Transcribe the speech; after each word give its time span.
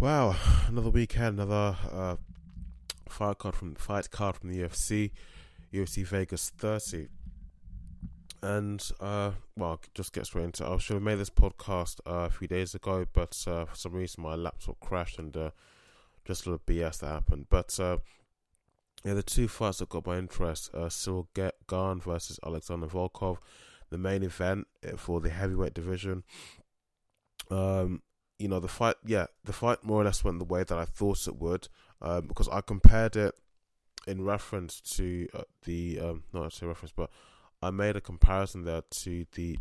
Wow, 0.00 0.34
another 0.66 0.88
weekend, 0.88 1.38
another 1.38 1.76
uh, 1.92 2.16
fight 3.06 3.36
card 3.36 3.54
from 3.54 3.74
fight 3.74 4.10
card 4.10 4.36
from 4.36 4.48
the 4.48 4.60
UFC, 4.60 5.10
UFC 5.74 6.06
Vegas 6.06 6.48
30. 6.48 7.08
And 8.42 8.82
uh, 8.98 9.32
well, 9.58 9.78
just 9.94 10.14
get 10.14 10.24
straight 10.24 10.44
into. 10.44 10.64
It. 10.64 10.68
I 10.70 10.78
should 10.78 10.94
have 10.94 11.02
made 11.02 11.18
this 11.18 11.28
podcast 11.28 12.00
uh, 12.06 12.24
a 12.24 12.30
few 12.30 12.48
days 12.48 12.74
ago, 12.74 13.04
but 13.12 13.44
uh, 13.46 13.66
for 13.66 13.76
some 13.76 13.92
reason 13.92 14.22
my 14.22 14.36
laptop 14.36 14.80
crashed 14.80 15.18
and 15.18 15.36
uh, 15.36 15.50
just 16.24 16.46
a 16.46 16.52
little 16.52 16.64
BS 16.64 17.00
that 17.00 17.08
happened. 17.08 17.48
But 17.50 17.78
uh, 17.78 17.98
yeah, 19.04 19.12
the 19.12 19.22
two 19.22 19.48
fights 19.48 19.80
that 19.80 19.90
got 19.90 20.06
my 20.06 20.16
interest: 20.16 20.70
uh, 20.72 20.86
Ciryl 20.86 21.26
Gane 21.34 22.00
versus 22.00 22.40
Alexander 22.42 22.86
Volkov, 22.86 23.36
the 23.90 23.98
main 23.98 24.22
event 24.22 24.66
for 24.96 25.20
the 25.20 25.28
heavyweight 25.28 25.74
division. 25.74 26.24
Um, 27.50 28.00
you 28.40 28.48
know, 28.48 28.58
the 28.58 28.68
fight, 28.68 28.96
yeah, 29.04 29.26
the 29.44 29.52
fight 29.52 29.84
more 29.84 30.00
or 30.00 30.04
less 30.04 30.24
went 30.24 30.38
the 30.38 30.46
way 30.46 30.64
that 30.64 30.78
I 30.78 30.86
thought 30.86 31.28
it 31.28 31.36
would, 31.36 31.68
um, 32.00 32.26
because 32.26 32.48
I 32.48 32.62
compared 32.62 33.14
it 33.14 33.34
in 34.06 34.24
reference 34.24 34.80
to 34.96 35.28
uh, 35.34 35.42
the, 35.64 36.00
um, 36.00 36.22
not 36.32 36.46
actually 36.46 36.68
reference, 36.68 36.92
but 36.96 37.10
I 37.62 37.70
made 37.70 37.96
a 37.96 38.00
comparison 38.00 38.64
there 38.64 38.80
to 38.80 39.26
the 39.34 39.58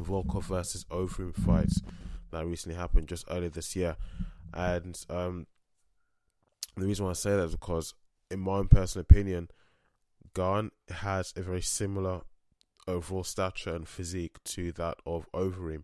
Volkov 0.00 0.44
versus 0.44 0.84
Overeem 0.84 1.34
fights 1.34 1.82
that 2.30 2.46
recently 2.46 2.78
happened 2.78 3.08
just 3.08 3.26
earlier 3.28 3.50
this 3.50 3.74
year, 3.74 3.96
and 4.54 5.04
um, 5.10 5.48
the 6.76 6.86
reason 6.86 7.04
why 7.04 7.10
I 7.10 7.14
say 7.14 7.30
that 7.30 7.42
is 7.42 7.56
because, 7.56 7.94
in 8.30 8.38
my 8.38 8.52
own 8.52 8.68
personal 8.68 9.02
opinion, 9.02 9.48
Gane 10.34 10.70
has 10.88 11.34
a 11.36 11.42
very 11.42 11.62
similar 11.62 12.20
overall 12.86 13.24
stature 13.24 13.74
and 13.74 13.88
physique 13.88 14.36
to 14.44 14.70
that 14.72 14.98
of 15.04 15.26
Overeem. 15.32 15.82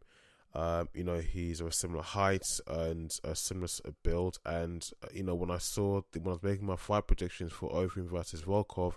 Um, 0.55 0.89
you 0.95 1.03
know, 1.03 1.19
he's 1.19 1.61
of 1.61 1.67
a 1.67 1.73
similar 1.73 2.03
height 2.03 2.47
and 2.69 3.11
a 3.25 3.35
similar 3.35 3.69
build. 4.05 4.39
And 4.47 4.89
uh, 5.03 5.09
you 5.13 5.25
know, 5.25 5.35
when 5.35 5.51
I 5.51 5.59
saw 5.59 6.03
the, 6.13 6.21
when 6.21 6.31
I 6.31 6.35
was 6.35 6.43
making 6.43 6.67
my 6.67 6.77
fight 6.77 7.07
predictions 7.07 7.53
for 7.53 7.71
Overeem 7.71 8.09
versus 8.09 8.43
Volkov, 8.43 8.95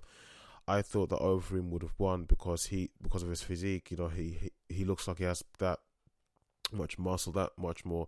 I 0.68 0.82
thought 0.82 1.10
that 1.10 1.20
Overeem 1.20 1.70
would 1.70 1.82
have 1.82 1.96
won 1.98 2.26
because 2.26 2.66
he 2.68 2.92
because 3.02 3.24
of 3.24 3.30
his 3.30 3.42
physique. 3.42 3.90
You 3.90 3.98
know, 3.98 4.10
he 4.10 4.38
he, 4.68 4.76
he 4.76 4.86
looks 4.86 5.08
like 5.08 5.18
he 5.18 5.24
has 5.24 5.44
that 5.58 5.80
much 6.72 7.00
muscle, 7.00 7.34
that 7.34 7.52
much 7.58 7.86
more 7.86 8.08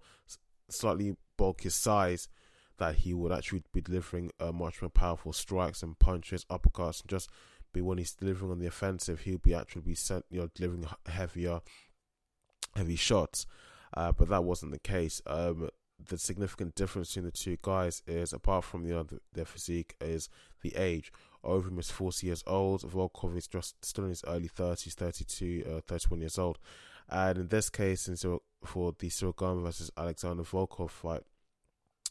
slightly 0.69 1.15
bulkier 1.37 1.71
size. 1.71 2.29
That 2.77 2.95
he 2.95 3.13
would 3.13 3.33
actually 3.33 3.63
be 3.73 3.81
delivering 3.81 4.31
uh, 4.39 4.53
much 4.53 4.81
more 4.81 4.89
powerful 4.89 5.33
strikes 5.33 5.83
and 5.83 5.99
punches, 5.99 6.45
uppercuts, 6.45 7.01
and 7.01 7.09
just 7.09 7.29
be 7.73 7.81
when 7.81 7.97
he's 7.97 8.13
delivering 8.13 8.51
on 8.51 8.59
the 8.59 8.67
offensive, 8.67 9.21
he'll 9.21 9.37
be 9.37 9.53
actually 9.53 9.81
be 9.81 9.95
sent, 9.95 10.25
you 10.29 10.39
know, 10.39 10.49
delivering 10.55 10.87
heavier 11.07 11.59
heavy 12.79 12.95
shots, 12.95 13.45
uh, 13.95 14.11
but 14.11 14.29
that 14.29 14.43
wasn't 14.43 14.71
the 14.71 14.79
case. 14.79 15.21
Um, 15.27 15.69
the 16.07 16.17
significant 16.17 16.75
difference 16.75 17.09
between 17.09 17.25
the 17.25 17.31
two 17.31 17.57
guys 17.61 18.01
is, 18.07 18.33
apart 18.33 18.63
from 18.63 18.85
you 18.85 18.93
know, 18.93 19.03
the, 19.03 19.19
their 19.33 19.45
physique, 19.45 19.95
is 20.01 20.29
the 20.61 20.75
age. 20.75 21.11
Overeem 21.43 21.79
is 21.79 21.91
40 21.91 22.27
years 22.27 22.43
old. 22.47 22.81
Volkov 22.81 23.37
is 23.37 23.47
just 23.47 23.83
still 23.83 24.05
in 24.05 24.11
his 24.11 24.23
early 24.27 24.49
30s, 24.49 24.93
32, 24.93 25.65
uh, 25.77 25.81
31 25.85 26.21
years 26.21 26.37
old. 26.37 26.57
And 27.09 27.37
in 27.37 27.47
this 27.47 27.69
case, 27.69 28.07
in 28.07 28.15
for 28.63 28.93
the 28.97 29.33
Gane 29.37 29.63
versus 29.63 29.91
Alexander 29.97 30.43
Volkov 30.43 30.89
fight, 30.89 31.21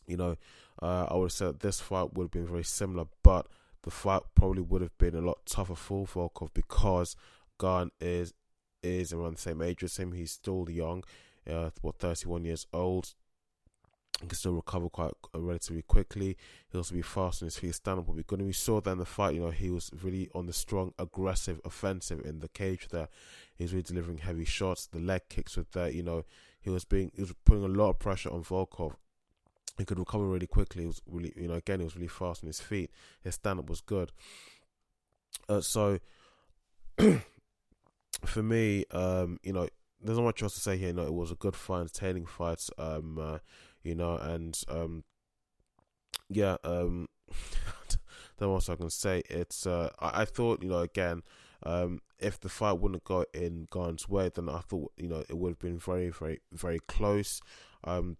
you 0.06 0.16
know, 0.16 0.36
uh, 0.82 1.06
I 1.08 1.14
would 1.14 1.26
have 1.26 1.32
said 1.32 1.60
this 1.60 1.80
fight 1.80 2.14
would 2.14 2.24
have 2.24 2.30
been 2.30 2.46
very 2.46 2.64
similar, 2.64 3.04
but 3.22 3.46
the 3.82 3.90
fight 3.90 4.22
probably 4.34 4.62
would 4.62 4.82
have 4.82 4.96
been 4.98 5.14
a 5.14 5.20
lot 5.20 5.38
tougher 5.46 5.74
for 5.74 6.06
Volkov 6.06 6.50
because 6.54 7.16
Gane 7.60 7.90
is 8.00 8.32
is 8.82 9.12
around 9.12 9.36
the 9.36 9.40
same 9.40 9.62
age 9.62 9.82
as 9.82 9.96
him. 9.96 10.12
He's 10.12 10.32
still 10.32 10.66
young, 10.68 11.04
uh, 11.48 11.70
what 11.80 11.98
31 11.98 12.44
years 12.44 12.66
old. 12.72 13.14
He 14.20 14.26
can 14.26 14.36
still 14.36 14.54
recover 14.54 14.88
quite 14.88 15.12
uh, 15.34 15.40
relatively 15.40 15.82
quickly. 15.82 16.36
He'll 16.70 16.80
also 16.80 16.94
be 16.94 17.02
fast 17.02 17.42
on 17.42 17.46
his 17.46 17.58
feet, 17.58 17.74
stand 17.74 18.00
up. 18.00 18.08
We're 18.08 18.22
going 18.22 18.40
to 18.40 18.46
be 18.46 18.52
saw 18.52 18.80
that 18.80 18.90
in 18.90 18.98
the 18.98 19.04
fight. 19.04 19.34
You 19.34 19.42
know, 19.42 19.50
he 19.50 19.70
was 19.70 19.90
really 20.02 20.28
on 20.34 20.46
the 20.46 20.52
strong, 20.52 20.92
aggressive, 20.98 21.60
offensive 21.64 22.24
in 22.24 22.40
the 22.40 22.48
cage. 22.48 22.88
There, 22.90 23.08
he 23.54 23.64
was 23.64 23.72
really 23.72 23.84
delivering 23.84 24.18
heavy 24.18 24.44
shots. 24.44 24.86
The 24.86 24.98
leg 24.98 25.22
kicks 25.28 25.56
with 25.56 25.70
that, 25.72 25.94
You 25.94 26.02
know, 26.02 26.24
he 26.60 26.70
was 26.70 26.84
being, 26.84 27.12
he 27.14 27.20
was 27.20 27.32
putting 27.44 27.64
a 27.64 27.68
lot 27.68 27.90
of 27.90 27.98
pressure 28.00 28.32
on 28.32 28.42
Volkov. 28.42 28.94
He 29.78 29.84
could 29.84 30.00
recover 30.00 30.24
really 30.24 30.48
quickly. 30.48 30.82
He 30.82 30.88
was 30.88 31.00
really, 31.06 31.32
you 31.36 31.46
know, 31.46 31.54
again, 31.54 31.78
he 31.78 31.84
was 31.84 31.94
really 31.94 32.08
fast 32.08 32.42
on 32.42 32.48
his 32.48 32.60
feet. 32.60 32.90
His 33.22 33.36
stand 33.36 33.60
up 33.60 33.70
was 33.70 33.80
good. 33.80 34.10
Uh, 35.48 35.60
so 35.60 36.00
for 38.24 38.42
me, 38.42 38.84
um, 38.90 39.38
you 39.42 39.52
know, 39.52 39.68
there's 40.00 40.18
not 40.18 40.24
much 40.24 40.42
else 40.42 40.54
to 40.54 40.60
say 40.60 40.76
here. 40.76 40.88
You 40.88 40.94
know, 40.94 41.06
it 41.06 41.14
was 41.14 41.30
a 41.30 41.36
good 41.36 41.56
fight, 41.56 41.80
entertaining 41.80 42.26
fight. 42.26 42.68
Um, 42.78 43.18
uh, 43.18 43.38
you 43.82 43.94
know, 43.94 44.16
and 44.16 44.60
um, 44.68 45.04
yeah, 46.28 46.56
um, 46.64 47.08
what 48.38 48.68
I 48.68 48.76
can 48.76 48.90
say. 48.90 49.22
It's 49.28 49.66
uh, 49.66 49.90
I, 49.98 50.22
I 50.22 50.24
thought, 50.24 50.62
you 50.62 50.68
know, 50.68 50.80
again, 50.80 51.22
um, 51.62 52.00
if 52.18 52.38
the 52.38 52.48
fight 52.48 52.78
wouldn't 52.78 53.04
go 53.04 53.24
in 53.34 53.66
Gane's 53.72 54.08
way, 54.08 54.30
then 54.34 54.48
I 54.48 54.60
thought, 54.60 54.92
you 54.96 55.08
know, 55.08 55.24
it 55.28 55.36
would 55.36 55.50
have 55.50 55.58
been 55.58 55.78
very, 55.78 56.10
very, 56.10 56.40
very 56.52 56.80
close. 56.86 57.40
Um, 57.84 58.16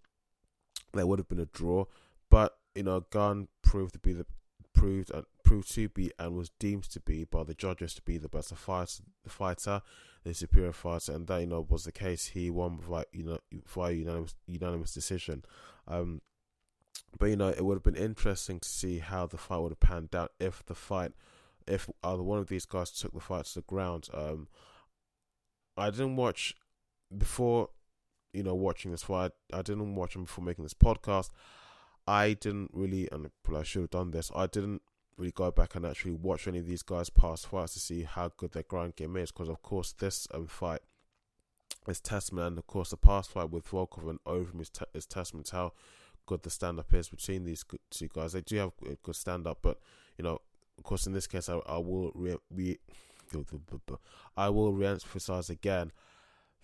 there 0.93 1.05
would 1.05 1.19
have 1.19 1.29
been 1.29 1.39
a 1.39 1.45
draw, 1.45 1.85
but 2.29 2.57
you 2.75 2.83
know, 2.83 3.05
Gane 3.11 3.47
proved 3.61 3.93
to 3.93 3.99
be 3.99 4.13
the 4.13 4.25
proved 4.73 5.11
and 5.11 5.25
proved 5.49 5.73
to 5.73 5.89
be 5.89 6.11
and 6.19 6.37
was 6.37 6.51
deemed 6.59 6.83
to 6.83 6.99
be 6.99 7.23
by 7.23 7.43
the 7.43 7.55
judges 7.55 7.95
to 7.95 8.03
be 8.03 8.19
the 8.19 8.29
better 8.29 8.53
fighter, 8.53 9.01
the 9.23 9.31
fighter, 9.31 9.81
the 10.23 10.31
superior 10.31 10.71
fighter, 10.71 11.11
and 11.11 11.25
that 11.25 11.39
you 11.39 11.47
know 11.47 11.65
was 11.67 11.85
the 11.85 11.91
case. 11.91 12.27
He 12.27 12.51
won 12.51 12.77
by 12.87 13.05
you 13.11 13.23
know 13.23 13.39
via 13.65 13.93
unanimous 13.93 14.35
unanimous 14.45 14.93
decision. 14.93 15.43
Um, 15.87 16.21
but 17.17 17.31
you 17.31 17.35
know 17.35 17.47
it 17.47 17.65
would 17.65 17.77
have 17.77 17.83
been 17.83 17.95
interesting 17.95 18.59
to 18.59 18.69
see 18.69 18.99
how 18.99 19.25
the 19.25 19.39
fight 19.39 19.57
would 19.57 19.71
have 19.71 19.79
panned 19.79 20.13
out 20.13 20.33
if 20.39 20.63
the 20.67 20.75
fight, 20.75 21.13
if 21.65 21.89
either 22.03 22.21
one 22.21 22.37
of 22.37 22.47
these 22.47 22.65
guys 22.65 22.91
took 22.91 23.15
the 23.15 23.19
fight 23.19 23.45
to 23.45 23.55
the 23.55 23.61
ground. 23.61 24.07
Um, 24.13 24.49
I 25.75 25.89
didn't 25.89 26.15
watch 26.15 26.53
before, 27.17 27.69
you 28.33 28.43
know, 28.43 28.53
watching 28.53 28.91
this 28.91 29.01
fight. 29.01 29.31
I 29.51 29.63
didn't 29.63 29.95
watch 29.95 30.15
him 30.15 30.25
before 30.25 30.45
making 30.45 30.65
this 30.65 30.75
podcast. 30.75 31.31
I 32.05 32.33
didn't 32.33 32.69
really, 32.71 33.09
and 33.11 33.31
I 33.55 33.63
should 33.63 33.81
have 33.81 33.89
done 33.89 34.11
this. 34.11 34.31
I 34.35 34.45
didn't 34.45 34.83
really 35.19 35.31
go 35.31 35.51
back 35.51 35.75
and 35.75 35.85
actually 35.85 36.11
watch 36.11 36.47
any 36.47 36.59
of 36.59 36.65
these 36.65 36.81
guys' 36.81 37.09
past 37.09 37.47
fights 37.47 37.73
to 37.73 37.79
see 37.79 38.03
how 38.03 38.31
good 38.37 38.53
their 38.53 38.63
ground 38.63 38.95
game 38.95 39.17
is. 39.17 39.31
Because 39.31 39.49
of 39.49 39.61
course, 39.61 39.93
this 39.93 40.27
um, 40.33 40.47
fight 40.47 40.81
is 41.87 41.99
testament, 41.99 42.47
and 42.47 42.57
of 42.57 42.67
course, 42.67 42.89
the 42.89 42.97
past 42.97 43.31
fight 43.31 43.51
with 43.51 43.69
Volkov 43.69 44.09
and 44.09 44.23
Overeem 44.25 44.61
is, 44.61 44.69
te- 44.69 44.85
is 44.93 45.05
testament 45.05 45.47
to 45.47 45.55
how 45.55 45.73
good 46.25 46.43
the 46.43 46.49
stand 46.49 46.79
up 46.79 46.93
is 46.93 47.09
between 47.09 47.43
these 47.43 47.63
two 47.89 48.07
guys. 48.07 48.33
They 48.33 48.41
do 48.41 48.57
have 48.57 48.71
a 48.89 48.95
good 49.03 49.15
stand 49.15 49.47
up, 49.47 49.59
but 49.61 49.79
you 50.17 50.23
know, 50.23 50.39
of 50.77 50.83
course, 50.83 51.05
in 51.05 51.13
this 51.13 51.27
case, 51.27 51.49
I, 51.49 51.57
I 51.67 51.77
will 51.77 52.11
re, 52.15 52.37
re 52.51 52.79
I 54.37 54.49
will 54.49 54.73
re-emphasize 54.73 55.49
again 55.49 55.91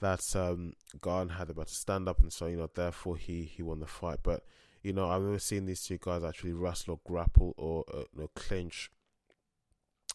that 0.02 0.36
um, 0.36 0.74
had 0.94 1.04
about 1.04 1.50
a 1.50 1.54
better 1.54 1.74
stand 1.74 2.08
up, 2.08 2.20
and 2.20 2.32
so 2.32 2.48
you 2.48 2.58
know, 2.58 2.70
therefore 2.74 3.18
he 3.18 3.44
he 3.44 3.64
won 3.64 3.80
the 3.80 3.86
fight, 3.86 4.20
but 4.24 4.44
you 4.86 4.94
know, 4.94 5.10
I've 5.10 5.24
never 5.24 5.40
seen 5.40 5.66
these 5.66 5.84
two 5.84 5.98
guys 6.00 6.24
actually 6.24 6.54
wrestle 6.54 6.94
or 6.94 7.00
grapple 7.12 7.56
or 7.58 7.86
uh, 7.92 8.04
you 8.14 8.22
know, 8.22 8.30
clinch, 8.36 8.92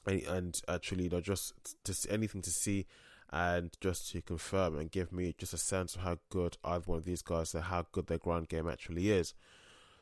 and, 0.07 0.23
and 0.23 0.61
actually, 0.69 1.05
you 1.05 1.11
know, 1.11 1.21
just 1.21 1.55
just 1.85 2.07
anything 2.09 2.41
to 2.43 2.51
see 2.51 2.87
and 3.33 3.77
just 3.81 4.13
to 4.13 4.23
confirm 4.23 4.79
and 4.79 4.93
give 4.93 5.13
me 5.13 5.35
just 5.37 5.53
a 5.53 5.59
sense 5.59 5.97
of 5.97 6.03
how 6.03 6.19
good 6.31 6.57
either 6.65 6.85
one 6.87 6.99
of 6.99 7.05
these 7.05 7.23
guys 7.23 7.53
and 7.53 7.65
how 7.65 7.85
good 7.91 8.07
their 8.07 8.19
ground 8.19 8.49
game 8.49 8.69
actually 8.69 9.11
is. 9.11 9.35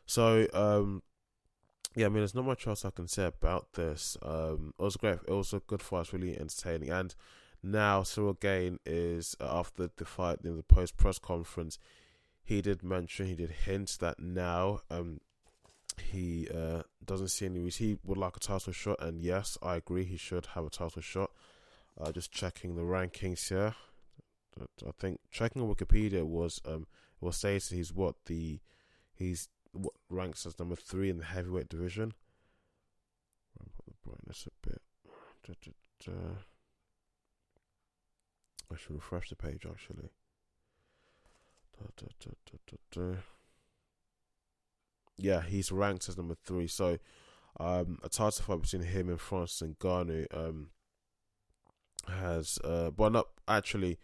So, 0.04 0.46
um, 0.52 1.02
yeah, 1.94 2.06
I 2.06 2.08
mean, 2.10 2.18
there's 2.18 2.34
not 2.34 2.44
much 2.44 2.66
else 2.66 2.84
I 2.84 2.90
can 2.90 3.08
say 3.08 3.24
about 3.24 3.72
this. 3.72 4.18
Um, 4.22 4.74
it 4.78 4.82
was 4.82 4.96
great. 4.96 5.18
It 5.26 5.32
was 5.32 5.52
a 5.52 5.60
good 5.60 5.82
fight, 5.82 6.12
really 6.12 6.38
entertaining. 6.38 6.90
And 6.90 7.14
now 7.62 8.02
Ciryl 8.02 8.38
Gane 8.38 8.78
is 8.86 9.34
uh, 9.40 9.58
after 9.58 9.90
the 9.96 10.04
fight 10.04 10.40
in 10.44 10.56
the 10.56 10.62
post 10.62 10.96
press 10.96 11.18
conference 11.18 11.78
he 12.48 12.62
did 12.62 12.82
mention, 12.82 13.26
he 13.26 13.34
did 13.34 13.50
hint 13.50 13.98
that 14.00 14.18
now 14.18 14.80
um, 14.90 15.20
he 16.00 16.48
uh, 16.48 16.80
doesn't 17.04 17.28
see 17.28 17.44
any 17.44 17.60
reason. 17.60 17.86
He 17.86 17.98
would 18.02 18.16
like 18.16 18.38
a 18.38 18.40
title 18.40 18.72
shot, 18.72 18.96
and 19.00 19.22
yes, 19.22 19.58
I 19.62 19.76
agree, 19.76 20.04
he 20.04 20.16
should 20.16 20.46
have 20.54 20.64
a 20.64 20.70
title 20.70 21.02
shot. 21.02 21.30
Uh, 22.00 22.10
just 22.10 22.32
checking 22.32 22.74
the 22.74 22.82
rankings 22.82 23.46
here. 23.50 23.74
I 24.58 24.90
think 24.98 25.20
checking 25.30 25.60
on 25.60 25.72
Wikipedia 25.72 26.24
was 26.24 26.60
um 26.64 26.86
was 27.20 27.36
stated 27.36 27.76
he's 27.76 27.92
what 27.92 28.14
the 28.24 28.60
he's 29.12 29.48
what 29.72 29.92
ranks 30.08 30.46
as 30.46 30.58
number 30.58 30.74
three 30.74 31.10
in 31.10 31.18
the 31.18 31.24
heavyweight 31.24 31.68
division. 31.68 32.14
The 33.58 33.92
brightness 34.02 34.46
a 34.46 34.68
bit. 34.68 34.80
Da, 35.46 35.52
da, 35.62 35.72
da. 36.06 36.12
I 38.72 38.76
should 38.76 38.94
refresh 38.94 39.28
the 39.28 39.36
page 39.36 39.66
actually. 39.68 40.08
Yeah, 45.16 45.42
he's 45.42 45.72
ranked 45.72 46.08
as 46.08 46.16
number 46.16 46.36
three. 46.44 46.68
So, 46.68 46.98
um, 47.58 47.98
a 48.02 48.08
title 48.08 48.44
fight 48.44 48.62
between 48.62 48.82
him 48.82 49.08
and 49.08 49.20
Francis 49.20 49.68
Ngannou 49.68 50.26
um, 50.32 50.70
has, 52.08 52.58
uh, 52.64 52.90
well, 52.96 53.10
not 53.10 53.28
actually. 53.46 53.98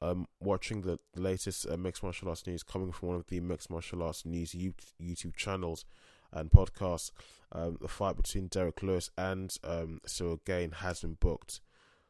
um, 0.00 0.26
watching 0.40 0.82
the 0.82 0.98
latest 1.16 1.66
uh, 1.68 1.76
mixed 1.76 2.02
martial 2.02 2.28
arts 2.28 2.46
news 2.46 2.62
coming 2.62 2.92
from 2.92 3.08
one 3.08 3.16
of 3.16 3.26
the 3.26 3.40
mixed 3.40 3.70
martial 3.70 4.02
arts 4.02 4.24
news 4.24 4.52
YouTube 4.52 5.34
channels 5.36 5.84
and 6.32 6.50
podcasts, 6.50 7.10
um, 7.52 7.78
the 7.80 7.88
fight 7.88 8.16
between 8.16 8.46
Derrick 8.46 8.82
Lewis 8.82 9.10
and 9.16 9.56
um, 9.64 10.00
Ciryl 10.06 10.38
Gane 10.44 10.70
has 10.70 11.00
been 11.00 11.14
booked. 11.14 11.60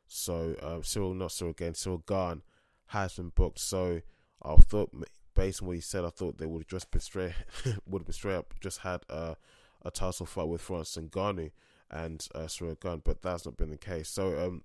So 0.06 0.54
uh, 0.60 0.80
Ciryl, 0.80 1.16
not 1.16 1.30
Ciryl 1.30 1.56
Gane, 1.56 1.72
Ciryl 1.72 2.04
Gane 2.06 2.42
has 2.88 3.14
been 3.14 3.30
booked. 3.34 3.60
So 3.60 4.00
I 4.42 4.54
thought, 4.56 4.90
based 5.34 5.62
on 5.62 5.68
what 5.68 5.76
he 5.76 5.80
said, 5.80 6.04
I 6.04 6.10
thought 6.10 6.38
they 6.38 6.46
would 6.46 6.62
have 6.62 6.68
just 6.68 6.90
been 6.90 7.00
straight, 7.00 7.34
would 7.86 8.00
have 8.00 8.06
been 8.06 8.12
straight 8.12 8.36
up 8.36 8.54
just 8.60 8.80
had 8.80 9.02
uh, 9.10 9.34
a 9.82 9.90
title 9.90 10.26
fight 10.26 10.48
with 10.48 10.60
Francis 10.60 11.02
Ngannou 11.02 11.50
and 11.90 12.26
uh, 12.34 12.40
Ciryl 12.40 12.78
Gane, 12.80 13.02
but 13.04 13.22
that's 13.22 13.44
not 13.44 13.56
been 13.56 13.70
the 13.70 13.76
case. 13.76 14.08
So 14.08 14.38
um, 14.38 14.62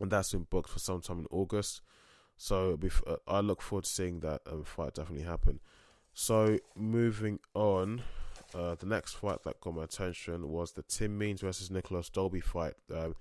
and 0.00 0.10
that's 0.10 0.32
been 0.32 0.46
booked 0.48 0.70
for 0.70 0.78
sometime 0.78 1.20
in 1.20 1.26
August. 1.30 1.80
So 2.36 2.78
uh, 3.06 3.16
I 3.26 3.40
look 3.40 3.60
forward 3.60 3.84
to 3.84 3.90
seeing 3.90 4.20
that 4.20 4.42
um, 4.50 4.64
fight 4.64 4.94
definitely 4.94 5.24
happen. 5.24 5.60
So 6.14 6.58
moving 6.76 7.40
on, 7.54 8.02
uh, 8.54 8.76
the 8.76 8.86
next 8.86 9.14
fight 9.14 9.42
that 9.44 9.60
got 9.60 9.74
my 9.74 9.84
attention 9.84 10.48
was 10.48 10.72
the 10.72 10.82
Tim 10.82 11.18
Means 11.18 11.40
versus 11.40 11.70
Nicolas 11.70 12.08
Dalby 12.08 12.40
fight. 12.40 12.74
Um, 12.94 13.16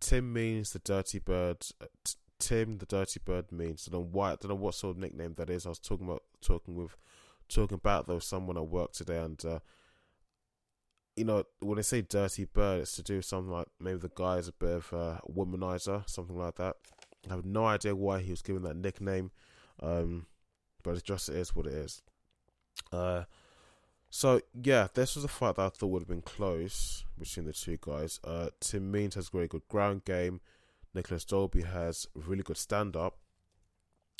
Tim 0.00 0.32
Means, 0.32 0.72
the 0.72 0.78
Dirty 0.78 1.18
Bird. 1.18 1.58
Uh, 1.80 1.86
t- 2.04 2.14
Tim, 2.42 2.78
the 2.78 2.86
Dirty 2.86 3.20
Bird 3.24 3.52
Means. 3.52 3.88
I 3.88 3.92
don't 3.92 4.00
know 4.00 4.08
why. 4.10 4.32
I 4.32 4.36
don't 4.36 4.48
know 4.48 4.56
what 4.56 4.74
sort 4.74 4.96
of 4.96 5.00
nickname 5.00 5.34
that 5.36 5.48
is. 5.48 5.64
I 5.64 5.68
was 5.68 5.78
talking 5.78 6.08
about 6.08 6.24
talking 6.40 6.74
with 6.74 6.96
talking 7.48 7.76
about 7.76 8.08
though 8.08 8.18
someone 8.18 8.56
at 8.56 8.66
work 8.66 8.92
today, 8.92 9.18
and 9.18 9.42
uh, 9.44 9.60
you 11.14 11.24
know 11.24 11.44
when 11.60 11.76
they 11.76 11.82
say 11.82 12.02
Dirty 12.02 12.44
Bird, 12.46 12.80
it's 12.80 12.96
to 12.96 13.02
do 13.02 13.16
with 13.16 13.24
something 13.24 13.52
like 13.52 13.68
maybe 13.78 14.00
the 14.00 14.10
guy 14.16 14.38
is 14.38 14.48
a 14.48 14.52
bit 14.52 14.70
of 14.70 14.92
a 14.92 15.20
womanizer, 15.32 16.08
something 16.10 16.36
like 16.36 16.56
that. 16.56 16.74
I 17.30 17.34
have 17.34 17.44
no 17.44 17.64
idea 17.64 17.94
why 17.94 18.20
he 18.20 18.32
was 18.32 18.42
given 18.42 18.64
that 18.64 18.76
nickname, 18.76 19.30
um, 19.80 20.26
but 20.82 20.96
it 20.96 21.04
just 21.04 21.28
is 21.28 21.54
what 21.54 21.66
it 21.66 21.74
is. 21.74 22.02
Uh, 22.90 23.22
so 24.10 24.40
yeah, 24.60 24.88
this 24.94 25.14
was 25.14 25.24
a 25.24 25.28
fight 25.28 25.54
that 25.54 25.62
I 25.62 25.68
thought 25.68 25.86
would 25.86 26.02
have 26.02 26.08
been 26.08 26.22
close 26.22 27.04
between 27.16 27.46
the 27.46 27.52
two 27.52 27.78
guys. 27.80 28.18
Uh, 28.24 28.48
Tim 28.58 28.90
Means 28.90 29.14
has 29.14 29.28
a 29.28 29.30
very 29.30 29.46
good 29.46 29.68
ground 29.68 30.04
game. 30.04 30.40
Nicolas 30.94 31.24
Dalby 31.24 31.62
has 31.62 32.06
really 32.14 32.42
good 32.42 32.56
stand 32.56 32.96
up. 32.96 33.18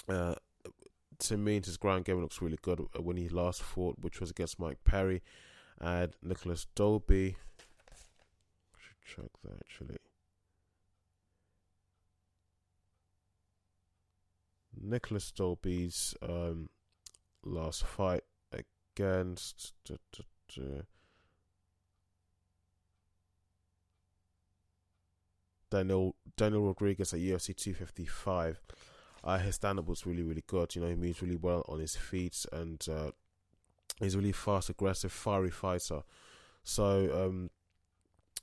Uh, 0.09 0.35
Tim 1.19 1.45
Means 1.45 1.67
his 1.67 1.77
ground 1.77 2.05
game 2.05 2.21
looks 2.21 2.43
really 2.43 2.59
good 2.63 2.81
when 2.99 3.17
he 3.17 3.29
last 3.29 3.63
fought, 3.63 3.97
which 4.01 4.21
was 4.21 4.31
against 4.31 4.59
Mike 4.59 4.83
Perry, 4.85 5.23
and 5.81 6.17
Nicolas 6.23 6.67
Dalby. 6.75 7.37
I 7.91 8.79
should 8.79 9.23
check 9.23 9.31
that 9.45 9.59
actually. 9.61 9.99
Nicolas 14.81 15.31
Dalby's 15.31 16.15
um, 16.23 16.69
last 17.45 17.85
fight 17.85 18.25
against 18.53 19.75
Daniel 25.73 26.15
Daniel 26.37 26.67
Rodriguez 26.67 27.15
at 27.15 27.21
UFC 27.21 27.57
255. 27.57 28.61
Uh, 29.25 29.39
his 29.39 29.55
stand 29.55 29.79
up 29.79 29.89
was 29.89 30.05
really, 30.05 30.23
really 30.23 30.45
good. 30.47 30.75
You 30.75 30.83
know, 30.83 30.89
he 30.89 30.95
moves 30.95 31.23
really 31.23 31.37
well 31.37 31.65
on 31.69 31.81
his 31.81 31.97
feet 31.97 32.45
and 32.53 32.85
uh, 32.91 33.13
he's 33.99 34.15
a 34.15 34.19
really 34.19 34.33
fast, 34.33 34.69
aggressive, 34.69 35.13
fiery 35.13 35.51
fighter. 35.51 36.03
So, 36.63 37.27
um, 37.27 37.51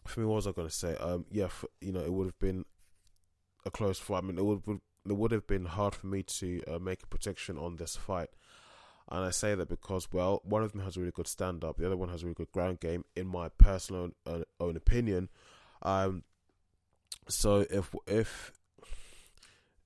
for 0.07 0.21
me, 0.21 0.25
what 0.25 0.35
was 0.35 0.47
I 0.47 0.53
going 0.53 0.67
to 0.67 0.73
say? 0.73 0.95
Um, 0.95 1.25
yeah, 1.31 1.47
for, 1.47 1.69
you 1.81 1.91
know, 1.91 1.99
it 1.99 2.11
would 2.11 2.25
have 2.25 2.39
been 2.39 2.65
a 3.65 3.69
close 3.69 3.99
fight. 3.99 4.19
I 4.19 4.21
mean, 4.21 4.37
it 4.37 4.45
would, 4.45 4.61
it 4.67 5.17
would 5.17 5.31
have 5.31 5.45
been 5.45 5.65
hard 5.65 5.93
for 5.93 6.07
me 6.07 6.23
to 6.23 6.63
uh, 6.67 6.79
make 6.79 7.03
a 7.03 7.07
prediction 7.07 7.57
on 7.57 7.75
this 7.75 7.95
fight. 7.95 8.29
And 9.11 9.25
I 9.25 9.31
say 9.31 9.53
that 9.55 9.69
because, 9.69 10.07
well, 10.11 10.41
one 10.45 10.63
of 10.63 10.71
them 10.71 10.81
has 10.81 10.95
a 10.95 11.01
really 11.01 11.11
good 11.11 11.27
stand 11.27 11.63
up, 11.63 11.77
the 11.77 11.85
other 11.85 11.97
one 11.97 12.09
has 12.09 12.23
a 12.23 12.25
really 12.25 12.35
good 12.35 12.51
ground 12.51 12.79
game, 12.79 13.03
in 13.15 13.27
my 13.27 13.49
personal 13.49 14.11
uh, 14.25 14.41
own 14.59 14.77
opinion. 14.77 15.29
Um, 15.81 16.23
so 17.29 17.65
if 17.69 17.93
if 18.07 18.51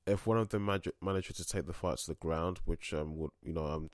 if 0.06 0.28
one 0.28 0.38
of 0.38 0.50
them 0.50 0.66
manage, 0.66 0.90
manages 1.02 1.38
to 1.38 1.46
take 1.46 1.66
the 1.66 1.74
fight 1.74 1.98
to 2.00 2.08
the 2.08 2.16
ground, 2.16 2.60
which 2.66 2.94
um 2.94 3.18
would 3.18 3.32
you 3.42 3.54
know 3.54 3.66
um 3.66 3.90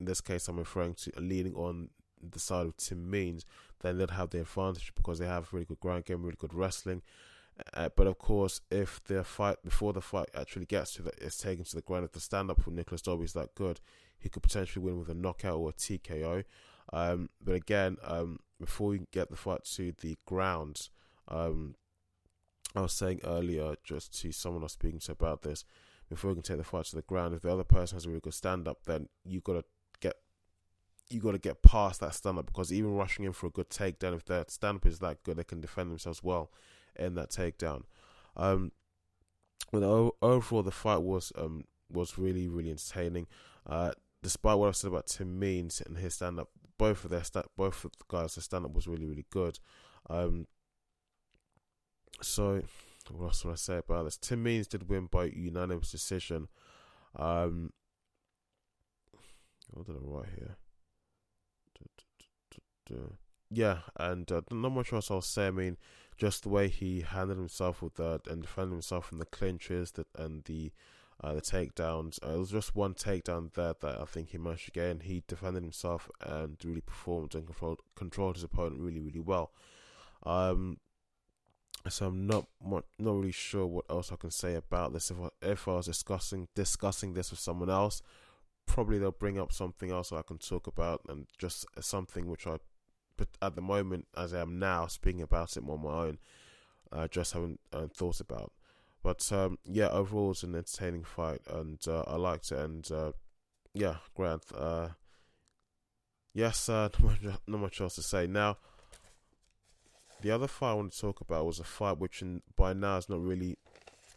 in 0.00 0.06
this 0.06 0.20
case 0.20 0.48
I'm 0.48 0.58
referring 0.58 0.94
to 0.94 1.12
leaning 1.18 1.54
on 1.54 1.90
the 2.22 2.38
side 2.38 2.66
of 2.66 2.76
Tim 2.76 3.10
Means, 3.10 3.44
then 3.80 3.98
they'd 3.98 4.10
have 4.10 4.30
the 4.30 4.40
advantage 4.40 4.92
because 4.94 5.18
they 5.18 5.26
have 5.26 5.52
really 5.52 5.66
good 5.66 5.80
ground 5.80 6.04
game, 6.04 6.22
really 6.22 6.36
good 6.38 6.54
wrestling. 6.54 7.02
Uh, 7.74 7.88
but 7.94 8.06
of 8.06 8.18
course, 8.18 8.60
if 8.70 9.02
the 9.04 9.22
fight 9.24 9.56
before 9.62 9.92
the 9.92 10.00
fight 10.00 10.28
actually 10.34 10.64
gets 10.64 10.94
to 10.94 11.02
that, 11.02 11.14
it's 11.20 11.36
taken 11.36 11.64
to 11.64 11.76
the 11.76 11.82
ground. 11.82 12.04
If 12.04 12.12
the 12.12 12.20
stand 12.20 12.50
up 12.50 12.62
for 12.62 12.70
Nicolas 12.70 13.02
Dalby 13.02 13.24
is 13.24 13.32
that 13.34 13.54
good, 13.54 13.80
he 14.18 14.28
could 14.28 14.42
potentially 14.42 14.84
win 14.84 14.98
with 14.98 15.08
a 15.08 15.14
knockout 15.14 15.58
or 15.58 15.70
a 15.70 15.72
TKO. 15.72 16.44
Um, 16.92 17.28
but 17.42 17.54
again, 17.54 17.96
um, 18.02 18.38
before 18.58 18.88
we 18.88 19.02
get 19.12 19.30
the 19.30 19.36
fight 19.36 19.64
to 19.74 19.92
the 20.00 20.16
ground, 20.26 20.88
um, 21.28 21.74
I 22.74 22.80
was 22.80 22.92
saying 22.92 23.20
earlier 23.24 23.74
just 23.84 24.18
to 24.20 24.32
someone 24.32 24.62
I 24.62 24.64
was 24.64 24.72
speaking 24.72 25.00
to 25.00 25.12
about 25.12 25.42
this, 25.42 25.64
before 26.08 26.30
we 26.30 26.34
can 26.36 26.42
take 26.42 26.58
the 26.58 26.64
fight 26.64 26.84
to 26.86 26.96
the 26.96 27.02
ground, 27.02 27.34
if 27.34 27.42
the 27.42 27.52
other 27.52 27.64
person 27.64 27.96
has 27.96 28.06
a 28.06 28.08
really 28.08 28.20
good 28.20 28.34
stand 28.34 28.68
up, 28.68 28.84
then 28.84 29.08
you 29.24 29.40
gotta 29.40 29.64
get 30.00 30.16
you 31.08 31.20
gotta 31.20 31.38
get 31.38 31.62
past 31.62 32.00
that 32.00 32.14
stand 32.14 32.38
up 32.38 32.46
because 32.46 32.72
even 32.72 32.94
rushing 32.94 33.24
in 33.24 33.32
for 33.32 33.46
a 33.46 33.50
good 33.50 33.70
takedown, 33.70 34.14
if 34.14 34.24
their 34.24 34.44
stand 34.48 34.76
up 34.76 34.86
is 34.86 34.98
that 34.98 35.22
good, 35.22 35.36
they 35.36 35.44
can 35.44 35.60
defend 35.60 35.90
themselves 35.90 36.22
well 36.22 36.50
in 36.96 37.14
that 37.14 37.30
takedown. 37.30 37.82
Um, 38.36 38.72
but 39.70 39.82
overall, 40.20 40.62
the 40.62 40.70
fight 40.70 41.02
was 41.02 41.32
um 41.36 41.64
was 41.90 42.18
really 42.18 42.48
really 42.48 42.70
entertaining. 42.70 43.26
Uh, 43.66 43.92
despite 44.22 44.58
what 44.58 44.68
I've 44.68 44.76
said 44.76 44.88
about 44.88 45.06
Tim 45.06 45.38
Means 45.38 45.82
and 45.84 45.98
his 45.98 46.14
stand 46.14 46.40
up, 46.40 46.48
both 46.78 47.04
of 47.04 47.10
their 47.10 47.24
sta- 47.24 47.48
both 47.56 47.84
of 47.84 47.92
the 47.92 48.04
guys' 48.08 48.42
stand 48.42 48.64
up 48.64 48.74
was 48.74 48.86
really 48.86 49.06
really 49.06 49.26
good. 49.30 49.58
Um, 50.10 50.46
so 52.20 52.62
what 53.10 53.26
else 53.26 53.44
would 53.44 53.52
I 53.52 53.56
say 53.56 53.78
about 53.78 54.04
this? 54.04 54.16
Tim 54.16 54.42
Means 54.42 54.66
did 54.66 54.88
win 54.88 55.06
by 55.06 55.24
unanimous 55.24 55.90
decision. 55.90 56.48
Um, 57.16 57.72
what 59.70 59.86
did 59.86 59.96
I 59.96 59.98
write 60.02 60.28
here? 60.36 60.56
Yeah, 63.50 63.78
and 63.96 64.30
uh, 64.30 64.42
not 64.50 64.72
much 64.72 64.92
else 64.92 65.10
I'll 65.10 65.20
say. 65.20 65.48
I 65.48 65.50
mean, 65.50 65.76
just 66.16 66.42
the 66.42 66.48
way 66.48 66.68
he 66.68 67.02
handled 67.02 67.38
himself 67.38 67.82
with 67.82 67.94
that 67.96 68.22
and 68.26 68.42
defended 68.42 68.72
himself 68.72 69.12
in 69.12 69.18
the 69.18 69.26
clinches 69.26 69.92
that 69.92 70.06
and 70.16 70.44
the 70.44 70.72
uh, 71.22 71.34
the 71.34 71.42
takedowns. 71.42 72.18
Uh, 72.24 72.34
it 72.34 72.38
was 72.38 72.50
just 72.50 72.74
one 72.74 72.94
takedown 72.94 73.52
there 73.52 73.74
that 73.80 74.00
I 74.00 74.04
think 74.04 74.30
he 74.30 74.38
managed 74.38 74.66
to 74.66 74.70
get, 74.72 75.02
he 75.02 75.22
defended 75.28 75.62
himself 75.62 76.10
and 76.20 76.56
really 76.64 76.80
performed 76.80 77.34
and 77.34 77.46
controlled 77.46 77.80
controlled 77.94 78.36
his 78.36 78.44
opponent 78.44 78.80
really 78.80 79.00
really 79.00 79.20
well. 79.20 79.52
Um, 80.24 80.78
so 81.88 82.06
I'm 82.06 82.26
not 82.26 82.46
not 82.62 82.84
really 82.98 83.32
sure 83.32 83.66
what 83.66 83.84
else 83.90 84.12
I 84.12 84.16
can 84.16 84.30
say 84.30 84.54
about 84.54 84.92
this. 84.92 85.10
If 85.10 85.16
I, 85.20 85.28
if 85.42 85.68
I 85.68 85.72
was 85.72 85.86
discussing 85.86 86.48
discussing 86.54 87.14
this 87.14 87.30
with 87.30 87.40
someone 87.40 87.70
else, 87.70 88.02
probably 88.66 88.98
they'll 88.98 89.10
bring 89.10 89.38
up 89.38 89.52
something 89.52 89.90
else 89.90 90.12
I 90.12 90.22
can 90.22 90.38
talk 90.38 90.66
about, 90.66 91.02
and 91.08 91.26
just 91.38 91.66
something 91.80 92.28
which 92.28 92.46
I, 92.46 92.58
but 93.16 93.28
at 93.40 93.56
the 93.56 93.62
moment 93.62 94.06
as 94.16 94.32
I 94.32 94.40
am 94.40 94.58
now 94.58 94.86
speaking 94.86 95.22
about 95.22 95.56
it 95.56 95.64
on 95.68 95.82
my 95.82 95.90
own, 95.90 96.18
I 96.92 97.02
uh, 97.02 97.08
just 97.08 97.32
haven't 97.32 97.60
uh, 97.72 97.86
thought 97.92 98.20
about. 98.20 98.52
But 99.02 99.30
um, 99.32 99.58
yeah, 99.64 99.88
overall 99.88 100.30
it's 100.30 100.42
an 100.42 100.54
entertaining 100.54 101.04
fight, 101.04 101.40
and 101.48 101.78
uh, 101.88 102.04
I 102.06 102.16
liked 102.16 102.52
it. 102.52 102.58
And 102.58 102.90
uh, 102.90 103.12
yeah, 103.74 103.96
Grant. 104.14 104.44
Uh, 104.56 104.88
yes, 106.32 106.68
uh, 106.68 106.88
not 107.00 107.02
much, 107.02 107.38
not 107.46 107.60
much 107.60 107.80
else 107.80 107.96
to 107.96 108.02
say 108.02 108.26
now. 108.26 108.58
The 110.22 110.30
other 110.30 110.46
fight 110.46 110.70
I 110.70 110.74
want 110.74 110.92
to 110.92 111.00
talk 111.00 111.20
about 111.20 111.46
was 111.46 111.58
a 111.58 111.64
fight 111.64 111.98
which, 111.98 112.22
in, 112.22 112.42
by 112.56 112.72
now, 112.72 112.96
is 112.96 113.08
not 113.08 113.20
really 113.20 113.58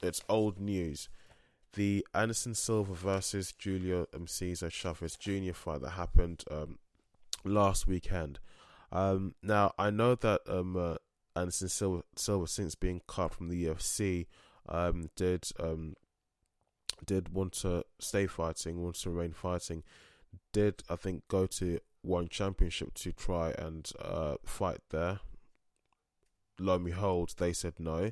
it's 0.03 0.21
old 0.29 0.59
news. 0.59 1.09
The 1.73 2.05
Anderson 2.13 2.53
Silva 2.53 2.93
versus 2.93 3.53
Julio 3.61 4.05
Cesar 4.27 4.69
Chavez 4.69 5.15
Jr. 5.17 5.53
fight 5.53 5.81
that 5.81 5.91
happened 5.91 6.43
um, 6.49 6.77
last 7.43 7.87
weekend. 7.87 8.39
Um, 8.91 9.33
now 9.41 9.73
I 9.79 9.89
know 9.89 10.13
that 10.15 10.41
um, 10.47 10.77
uh, 10.77 10.95
Anderson 11.35 11.69
Silva, 11.69 12.03
Silva, 12.15 12.47
since 12.47 12.75
being 12.75 13.01
cut 13.07 13.33
from 13.33 13.49
the 13.49 13.65
UFC, 13.65 14.27
um, 14.69 15.09
did 15.15 15.49
um, 15.59 15.95
did 17.03 17.33
want 17.33 17.53
to 17.53 17.83
stay 17.99 18.27
fighting, 18.27 18.83
wants 18.83 19.01
to 19.01 19.09
remain 19.09 19.33
fighting. 19.33 19.83
Did 20.53 20.83
I 20.87 20.95
think 20.95 21.27
go 21.27 21.47
to 21.47 21.79
ONE 22.03 22.29
Championship 22.29 22.93
to 22.93 23.11
try 23.11 23.51
and 23.57 23.91
uh, 23.99 24.35
fight 24.45 24.79
there? 24.91 25.19
Lo 26.59 26.75
and 26.75 26.85
behold, 26.85 27.33
they 27.37 27.53
said 27.53 27.73
no 27.79 28.11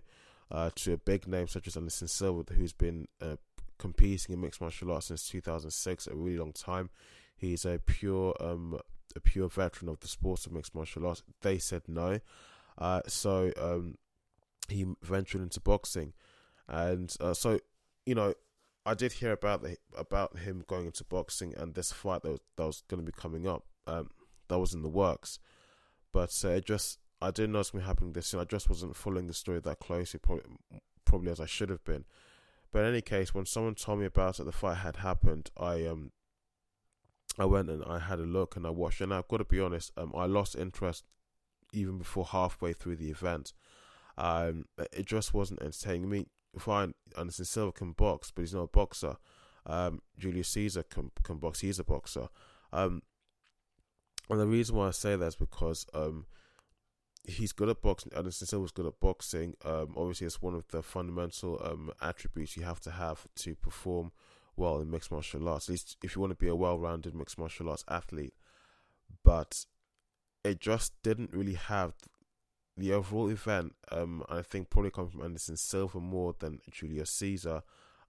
uh, 0.51 0.69
to 0.75 0.93
a 0.93 0.97
big 0.97 1.27
name 1.27 1.47
such 1.47 1.67
as 1.67 1.77
Anderson 1.77 2.07
Silva, 2.07 2.53
who's 2.53 2.73
been 2.73 3.07
uh, 3.21 3.37
competing 3.79 4.33
in 4.33 4.41
mixed 4.41 4.61
martial 4.61 4.91
arts 4.91 5.07
since 5.07 5.27
2006, 5.27 6.07
a 6.07 6.15
really 6.15 6.37
long 6.37 6.53
time. 6.53 6.89
He's 7.35 7.65
a 7.65 7.79
pure, 7.85 8.35
um, 8.39 8.79
a 9.15 9.19
pure 9.19 9.49
veteran 9.49 9.89
of 9.89 9.99
the 9.99 10.07
sport 10.07 10.45
of 10.45 10.51
mixed 10.51 10.75
martial 10.75 11.07
arts. 11.07 11.23
They 11.41 11.57
said 11.57 11.83
no, 11.87 12.19
uh, 12.77 13.01
so 13.07 13.51
um, 13.59 13.97
he 14.69 14.85
ventured 15.01 15.41
into 15.41 15.59
boxing, 15.59 16.13
and 16.67 17.13
uh, 17.19 17.33
so 17.33 17.59
you 18.05 18.15
know, 18.15 18.33
I 18.85 18.93
did 18.93 19.13
hear 19.13 19.31
about 19.31 19.63
the 19.63 19.77
about 19.97 20.39
him 20.39 20.63
going 20.67 20.85
into 20.85 21.03
boxing 21.03 21.53
and 21.57 21.73
this 21.73 21.91
fight 21.91 22.21
that 22.23 22.31
was, 22.31 22.39
that 22.57 22.65
was 22.65 22.83
going 22.89 23.03
to 23.03 23.05
be 23.05 23.17
coming 23.17 23.47
up. 23.47 23.65
Um, 23.87 24.09
that 24.49 24.59
was 24.59 24.73
in 24.73 24.81
the 24.81 24.89
works, 24.89 25.39
but 26.11 26.33
uh, 26.43 26.49
it 26.49 26.65
just 26.65 26.99
I 27.23 27.31
didn't 27.31 27.53
know 27.53 27.59
it's 27.59 27.71
going 27.71 27.81
to 27.81 27.87
happen 27.87 28.13
this 28.13 28.27
soon. 28.27 28.41
I 28.41 28.45
just 28.45 28.69
wasn't 28.69 28.95
following 28.95 29.27
the 29.27 29.33
story 29.33 29.59
that 29.59 29.79
closely, 29.79 30.19
probably, 30.19 30.43
probably 31.05 31.31
as 31.31 31.39
I 31.39 31.45
should 31.45 31.69
have 31.69 31.83
been. 31.83 32.05
But 32.71 32.83
in 32.83 32.89
any 32.89 33.01
case, 33.01 33.33
when 33.33 33.45
someone 33.45 33.75
told 33.75 33.99
me 33.99 34.05
about 34.05 34.39
it, 34.39 34.43
the 34.43 34.51
fight 34.51 34.77
had 34.77 34.97
happened. 34.97 35.51
I 35.55 35.85
um, 35.85 36.11
I 37.37 37.45
went 37.45 37.69
and 37.69 37.83
I 37.85 37.99
had 37.99 38.19
a 38.19 38.23
look 38.23 38.55
and 38.55 38.65
I 38.65 38.71
watched. 38.71 39.01
And 39.01 39.13
I've 39.13 39.27
got 39.27 39.37
to 39.37 39.45
be 39.45 39.59
honest, 39.59 39.91
um, 39.95 40.11
I 40.15 40.25
lost 40.25 40.55
interest 40.55 41.05
even 41.71 41.97
before 41.97 42.25
halfway 42.25 42.73
through 42.73 42.97
the 42.97 43.09
event. 43.09 43.53
Um, 44.17 44.65
it 44.91 45.05
just 45.05 45.33
wasn't 45.33 45.61
entertaining. 45.61 46.27
I 46.55 46.59
fine, 46.59 46.93
Anderson 47.17 47.45
Silva 47.45 47.71
can 47.71 47.93
box, 47.93 48.31
but 48.31 48.41
he's 48.41 48.53
not 48.53 48.63
a 48.63 48.67
boxer. 48.67 49.17
Um, 49.65 50.01
Julius 50.19 50.49
Caesar 50.49 50.83
can 50.83 51.11
can 51.23 51.37
box. 51.37 51.61
He's 51.61 51.79
a 51.79 51.83
boxer. 51.83 52.27
Um, 52.71 53.01
and 54.29 54.39
the 54.39 54.47
reason 54.47 54.75
why 54.75 54.87
I 54.87 54.91
say 54.91 55.15
that 55.15 55.25
is 55.25 55.35
because 55.35 55.85
um, 55.93 56.25
he's 57.25 57.51
good 57.51 57.69
at 57.69 57.81
boxing. 57.81 58.11
Anderson 58.15 58.47
Silva's 58.47 58.71
good 58.71 58.85
at 58.85 58.99
boxing. 58.99 59.55
Um, 59.63 59.93
obviously, 59.95 60.27
it's 60.27 60.41
one 60.41 60.55
of 60.55 60.67
the 60.69 60.81
fundamental 60.81 61.61
um, 61.63 61.91
attributes 62.01 62.57
you 62.57 62.63
have 62.63 62.79
to 62.81 62.91
have 62.91 63.27
to 63.37 63.55
perform 63.55 64.11
well 64.55 64.79
in 64.79 64.91
mixed 64.91 65.11
martial 65.11 65.47
arts. 65.47 65.69
At 65.69 65.73
least 65.73 65.97
if 66.03 66.15
you 66.15 66.21
want 66.21 66.31
to 66.31 66.37
be 66.37 66.47
a 66.47 66.55
well-rounded 66.55 67.15
mixed 67.15 67.39
martial 67.39 67.69
arts 67.69 67.85
athlete. 67.87 68.33
But 69.23 69.65
it 70.43 70.59
just 70.59 70.93
didn't 71.01 71.33
really 71.33 71.53
have 71.53 71.93
the 72.75 72.91
overall 72.93 73.29
event. 73.29 73.73
Um, 73.91 74.23
I 74.29 74.41
think 74.41 74.69
probably 74.69 74.91
coming 74.91 75.11
from 75.11 75.23
Anderson 75.23 75.57
Silva 75.57 75.99
more 75.99 76.35
than 76.37 76.59
Julius 76.69 77.11
Caesar. 77.11 77.63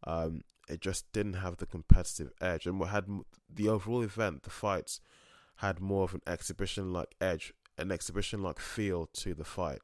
Um, 0.04 0.42
it 0.68 0.80
just 0.80 1.10
didn't 1.12 1.34
have 1.34 1.58
the 1.58 1.66
competitive 1.66 2.32
edge, 2.40 2.66
and 2.66 2.80
what 2.80 2.88
had 2.88 3.06
the 3.52 3.68
overall 3.68 4.02
event, 4.02 4.42
the 4.42 4.50
fights, 4.50 5.00
had 5.56 5.80
more 5.80 6.04
of 6.04 6.14
an 6.14 6.22
exhibition-like 6.26 7.14
edge 7.20 7.52
an 7.78 7.90
exhibition 7.90 8.42
like 8.42 8.58
feel 8.58 9.06
to 9.06 9.34
the 9.34 9.44
fight. 9.44 9.80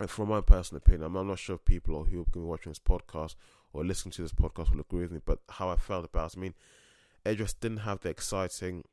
And 0.00 0.10
from 0.10 0.28
my 0.28 0.40
personal 0.40 0.78
opinion, 0.78 1.04
I'm, 1.04 1.26
not 1.26 1.38
sure 1.38 1.56
if 1.56 1.64
people 1.64 2.04
who 2.04 2.22
are 2.22 2.24
going 2.24 2.24
to 2.24 2.38
be 2.40 2.40
watching 2.40 2.70
this 2.70 2.78
podcast 2.78 3.34
or 3.72 3.84
listening 3.84 4.12
to 4.12 4.22
this 4.22 4.32
podcast 4.32 4.70
will 4.70 4.80
agree 4.80 5.02
with 5.02 5.12
me, 5.12 5.20
but 5.24 5.40
how 5.48 5.68
I 5.68 5.76
felt 5.76 6.04
about 6.04 6.32
it, 6.32 6.38
I 6.38 6.40
mean, 6.40 6.54
it 7.24 7.36
just 7.36 7.60
didn't 7.60 7.78
have 7.78 8.00
the 8.00 8.08
exciting 8.08 8.84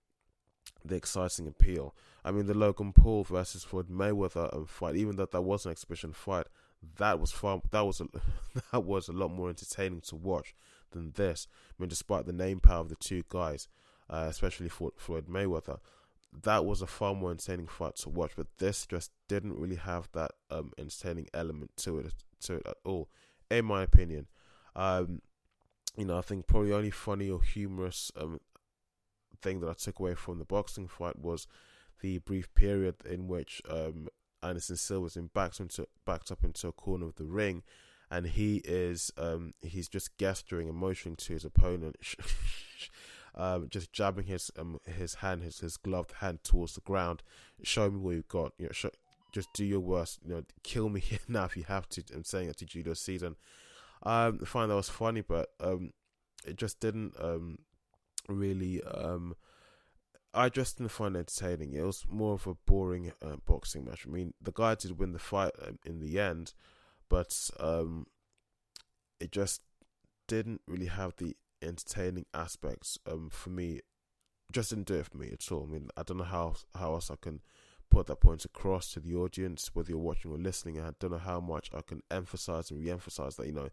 the 0.85 0.95
exciting 0.95 1.47
appeal. 1.47 1.95
I 2.23 2.31
mean, 2.31 2.45
the 2.45 2.53
Logan 2.53 2.93
Paul 2.93 3.23
versus 3.23 3.63
Floyd 3.63 3.89
Mayweather 3.89 4.55
um, 4.55 4.65
fight, 4.65 4.95
even 4.95 5.15
though 5.15 5.25
that 5.25 5.41
was 5.41 5.65
an 5.65 5.71
exhibition 5.71 6.13
fight, 6.13 6.47
that 6.97 7.19
was 7.19 7.31
far 7.31 7.61
that 7.71 7.81
was 7.81 8.01
a 8.01 8.07
that 8.71 8.83
was 8.83 9.07
a 9.07 9.13
lot 9.13 9.29
more 9.31 9.49
entertaining 9.49 10.01
to 10.01 10.15
watch 10.15 10.53
than 10.91 11.11
this. 11.15 11.47
I 11.71 11.81
mean, 11.81 11.89
despite 11.89 12.25
the 12.25 12.33
name 12.33 12.59
power 12.59 12.81
of 12.81 12.89
the 12.89 12.95
two 12.95 13.23
guys, 13.29 13.67
uh, 14.09 14.27
especially 14.29 14.69
Floyd 14.69 15.27
Mayweather, 15.27 15.79
that 16.31 16.65
was 16.65 16.81
a 16.81 16.87
far 16.87 17.15
more 17.15 17.31
entertaining 17.31 17.67
fight 17.67 17.95
to 17.97 18.09
watch. 18.09 18.33
But 18.35 18.47
this 18.57 18.85
just 18.85 19.11
didn't 19.27 19.57
really 19.57 19.75
have 19.75 20.09
that 20.13 20.31
um, 20.49 20.71
entertaining 20.77 21.27
element 21.33 21.71
to 21.77 21.99
it 21.99 22.13
to 22.41 22.55
it 22.55 22.67
at 22.67 22.77
all, 22.85 23.09
in 23.49 23.65
my 23.65 23.83
opinion. 23.83 24.27
Um, 24.75 25.21
you 25.97 26.05
know, 26.05 26.17
I 26.17 26.21
think 26.21 26.47
probably 26.47 26.69
the 26.69 26.77
only 26.77 26.91
funny 26.91 27.29
or 27.29 27.41
humorous 27.41 28.11
um, 28.15 28.39
thing 29.41 29.59
that 29.61 29.69
I 29.69 29.73
took 29.73 29.99
away 29.99 30.15
from 30.15 30.39
the 30.39 30.45
boxing 30.45 30.87
fight 30.87 31.19
was 31.19 31.47
the 32.01 32.19
brief 32.19 32.53
period 32.53 32.95
in 33.05 33.27
which 33.27 33.61
um, 33.69 34.07
Anderson 34.41 34.77
Silva 34.77 35.03
was 35.03 35.17
in 35.17 35.29
backed 35.33 35.59
into 35.59 35.87
backed 36.05 36.31
up 36.31 36.43
into 36.43 36.67
a 36.67 36.71
corner 36.71 37.07
of 37.07 37.15
the 37.15 37.25
ring, 37.25 37.63
and 38.09 38.27
he 38.27 38.57
is 38.63 39.11
um, 39.17 39.53
he's 39.61 39.89
just 39.89 40.17
gesturing 40.17 40.69
and 40.69 40.77
motioning 40.77 41.15
to 41.17 41.33
his 41.33 41.45
opponent. 41.45 41.95
um, 43.39 43.67
just 43.69 43.93
jabbing 43.93 44.25
his 44.25 44.51
um, 44.59 44.79
his 44.85 45.15
hand, 45.15 45.43
his 45.43 45.59
his 45.59 45.77
gloved 45.77 46.11
hand 46.19 46.43
towards 46.43 46.75
the 46.75 46.81
ground. 46.81 47.23
Show 47.63 47.89
me 47.89 47.97
what 47.97 48.15
you've 48.15 48.27
got. 48.27 48.51
You 48.57 48.65
know, 48.65 48.71
show, 48.73 48.91
just 49.31 49.53
do 49.53 49.63
your 49.63 49.79
worst. 49.79 50.19
You 50.25 50.35
know, 50.35 50.43
kill 50.63 50.89
me 50.89 51.01
now 51.27 51.45
if 51.45 51.55
you 51.55 51.63
have 51.63 51.87
to. 51.89 52.03
I'm 52.13 52.25
saying 52.25 52.49
it 52.49 52.57
to 52.57 52.65
Julius 52.65 52.99
Caesar. 53.01 53.35
Um, 54.03 54.39
I 54.41 54.45
find 54.45 54.69
that 54.69 54.75
was 54.75 54.89
funny, 54.89 55.21
but 55.21 55.49
um, 55.61 55.91
it 56.45 56.57
just 56.57 56.81
didn't 56.81 57.13
um 57.19 57.59
really 58.27 58.83
um. 58.83 59.35
I 60.33 60.49
just 60.49 60.77
didn't 60.77 60.91
find 60.91 61.15
it 61.15 61.19
entertaining. 61.19 61.73
It 61.73 61.81
was 61.81 62.05
more 62.09 62.33
of 62.33 62.45
a 62.45 62.53
boring 62.53 63.13
uh, 63.21 63.37
boxing 63.47 63.85
match. 63.85 64.05
I 64.05 64.11
mean, 64.11 64.33
the 64.41 64.51
guy 64.51 64.75
did 64.75 64.99
win 64.99 65.13
the 65.13 65.17
fight 65.17 65.53
um, 65.65 65.79
in 65.85 66.01
the 66.01 66.19
end, 66.19 66.53
but 67.09 67.49
um, 67.59 68.05
it 69.19 69.31
just 69.31 69.61
didn't 70.27 70.61
really 70.67 70.85
have 70.85 71.13
the 71.17 71.35
entertaining 71.61 72.25
aspects 72.33 72.97
um 73.05 73.29
for 73.29 73.49
me 73.49 73.81
just 74.51 74.69
didn't 74.71 74.87
do 74.87 74.95
it 74.95 75.05
for 75.05 75.17
me 75.17 75.29
at 75.31 75.51
all. 75.51 75.67
I 75.69 75.71
mean, 75.71 75.89
I 75.95 76.03
don't 76.03 76.17
know 76.17 76.23
how 76.23 76.55
how 76.75 76.93
else 76.93 77.11
I 77.11 77.15
can 77.21 77.41
put 77.89 78.07
that 78.07 78.19
point 78.19 78.45
across 78.45 78.91
to 78.93 78.99
the 78.99 79.15
audience, 79.15 79.71
whether 79.73 79.89
you're 79.89 79.99
watching 79.99 80.31
or 80.31 80.37
listening. 80.37 80.79
I 80.79 80.91
don't 80.99 81.11
know 81.11 81.17
how 81.17 81.39
much 81.39 81.69
I 81.73 81.81
can 81.81 82.01
emphasize 82.11 82.71
and 82.71 82.79
re-emphasize 82.79 83.35
that. 83.35 83.47
You 83.47 83.53
know, 83.53 83.69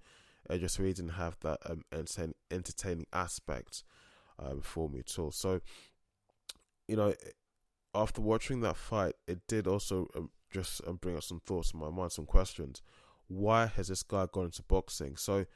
I 0.49 0.59
just 0.59 0.79
really 0.79 0.95
didn't 0.95 1.13
have 1.13 1.37
that 1.41 1.59
um, 1.67 1.83
entertaining, 1.93 2.35
entertaining 2.51 3.07
aspect 3.13 3.85
um, 4.39 4.61
for 4.61 4.89
me 4.89 5.01
at 5.01 5.19
all. 5.19 5.33
So, 5.33 5.61
you 6.89 6.97
know, 6.97 7.15
after 7.95 8.21
watching 8.21 8.61
that 8.61 8.77
fight, 8.77 9.15
it 9.27 9.41
did 9.49 9.67
also 9.67 10.09
um, 10.15 10.31
just 10.51 10.81
um, 10.87 10.97
bring 10.97 11.17
up 11.17 11.23
some 11.23 11.41
thoughts 11.41 11.73
in 11.73 11.81
my 11.81 11.91
mind, 11.91 12.13
some 12.13 12.27
questions. 12.27 12.83
Why 13.29 13.67
has 13.67 13.89
this 13.89 14.03
guy 14.03 14.27
gone 14.33 14.47
into 14.47 14.63
boxing? 14.63 15.17
So 15.17 15.47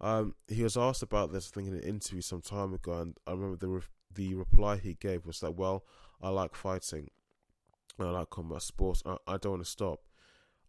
um, 0.00 0.34
he 0.46 0.62
was 0.62 0.76
asked 0.76 1.02
about 1.02 1.32
this 1.32 1.48
thing 1.50 1.66
in 1.66 1.74
an 1.74 1.82
interview 1.82 2.20
some 2.20 2.40
time 2.40 2.72
ago, 2.74 2.92
and 2.92 3.16
I 3.26 3.32
remember 3.32 3.56
the 3.56 3.68
re- 3.68 3.82
the 4.14 4.34
reply 4.34 4.76
he 4.76 4.94
gave 4.94 5.26
was 5.26 5.40
that, 5.40 5.56
"Well, 5.56 5.84
I 6.22 6.28
like 6.30 6.54
fighting, 6.54 7.10
I 7.98 8.04
like 8.04 8.30
combat 8.30 8.62
sports. 8.62 9.02
I, 9.04 9.16
I 9.26 9.36
don't 9.36 9.52
want 9.52 9.64
to 9.64 9.70
stop." 9.70 10.00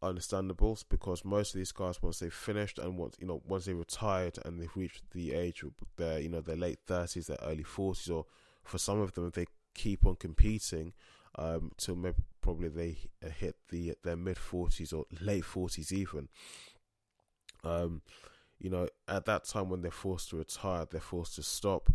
Understandable, 0.01 0.79
because 0.89 1.25
most 1.25 1.53
of 1.53 1.59
these 1.59 1.73
guys, 1.73 2.01
once 2.01 2.19
they've 2.19 2.33
finished 2.33 2.79
and 2.79 2.97
once 2.97 3.17
you 3.19 3.27
know, 3.27 3.41
once 3.45 3.65
they 3.65 3.73
retired 3.73 4.39
and 4.45 4.59
they've 4.59 4.75
reached 4.75 5.03
the 5.11 5.33
age 5.33 5.61
of 5.61 5.73
their, 5.97 6.19
you 6.19 6.29
know, 6.29 6.39
their 6.39 6.55
late 6.55 6.79
thirties, 6.87 7.27
their 7.27 7.37
early 7.43 7.63
forties, 7.63 8.09
or 8.09 8.25
for 8.63 8.77
some 8.77 9.01
of 9.01 9.13
them, 9.13 9.29
they 9.35 9.45
keep 9.73 10.05
on 10.05 10.15
competing, 10.15 10.93
um, 11.37 11.73
till 11.77 11.95
maybe 11.95 12.23
probably 12.41 12.69
they 12.69 12.97
hit 13.29 13.57
the 13.69 13.93
their 14.03 14.15
mid 14.15 14.37
forties 14.37 14.93
or 14.93 15.05
late 15.19 15.43
forties 15.43 15.91
even. 15.91 16.29
Um, 17.65 18.01
you 18.59 18.69
know, 18.69 18.87
at 19.07 19.25
that 19.25 19.45
time 19.45 19.69
when 19.69 19.81
they're 19.81 19.91
forced 19.91 20.29
to 20.29 20.37
retire, 20.37 20.85
they're 20.89 20.99
forced 20.99 21.35
to 21.35 21.43
stop. 21.43 21.91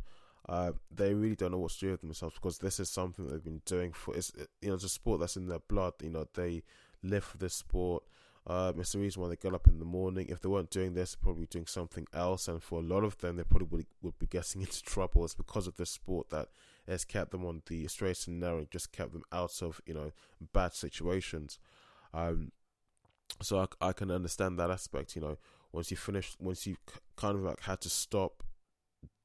Uh, 0.49 0.73
they 0.90 1.14
really 1.14 1.37
don't 1.37 1.52
know 1.52 1.59
what 1.59 1.71
to 1.73 1.78
do 1.78 1.90
with 1.90 2.02
themselves 2.02 2.35
because 2.35 2.59
this 2.59 2.78
is 2.78 2.90
something 2.90 3.26
they've 3.26 3.44
been 3.44 3.62
doing 3.64 3.92
for. 3.92 4.14
It's 4.14 4.33
you 4.61 4.68
know, 4.68 4.75
it's 4.75 4.85
a 4.85 4.88
sport 4.88 5.21
that's 5.21 5.37
in 5.37 5.49
their 5.49 5.61
blood. 5.61 5.94
You 6.02 6.11
know, 6.11 6.26
they 6.35 6.62
live 7.02 7.25
for 7.25 7.38
this 7.38 7.54
sport. 7.54 8.02
Um, 8.47 8.78
it's 8.78 8.92
the 8.92 8.99
reason 8.99 9.23
why 9.23 9.28
they 9.28 9.37
get 9.37 9.54
up 9.54 9.66
in 9.66 9.78
the 9.78 9.87
morning. 9.87 10.26
If 10.28 10.40
they 10.40 10.50
weren't 10.50 10.71
doing 10.71 10.92
this, 10.92 11.14
they're 11.14 11.25
probably 11.25 11.47
doing 11.47 11.66
something 11.66 12.06
else. 12.12 12.47
And 12.47 12.62
for 12.62 12.80
a 12.80 12.83
lot 12.83 13.02
of 13.02 13.16
them, 13.18 13.37
they 13.37 13.44
probably 13.44 13.68
would, 13.78 13.87
would 14.02 14.18
be 14.18 14.26
getting 14.26 14.61
into 14.61 14.83
trouble. 14.83 15.25
It's 15.25 15.35
because 15.35 15.66
of 15.66 15.76
this 15.76 15.90
sport 15.90 16.28
that 16.30 16.49
has 16.87 17.04
kept 17.06 17.30
them 17.30 17.47
on 17.47 17.62
the 17.66 17.88
straight 17.88 18.26
and 18.26 18.40
narrow, 18.40 18.59
and 18.59 18.71
just 18.71 18.92
kept 18.92 19.12
them 19.12 19.25
out 19.33 19.62
of 19.62 19.80
you 19.87 19.94
know 19.94 20.12
bad 20.52 20.75
situations. 20.75 21.59
Um, 22.12 22.52
so 23.40 23.61
I, 23.61 23.88
I 23.88 23.92
can 23.92 24.11
understand 24.11 24.59
that 24.59 24.71
aspect. 24.71 25.16
You 25.16 25.23
know, 25.23 25.38
once 25.75 25.90
you 25.90 25.97
finish, 25.97 26.37
once 26.38 26.66
you 26.66 26.76
kind 27.16 27.37
of 27.37 27.43
like 27.43 27.61
had 27.61 27.81
to 27.81 27.90
stop 27.90 28.45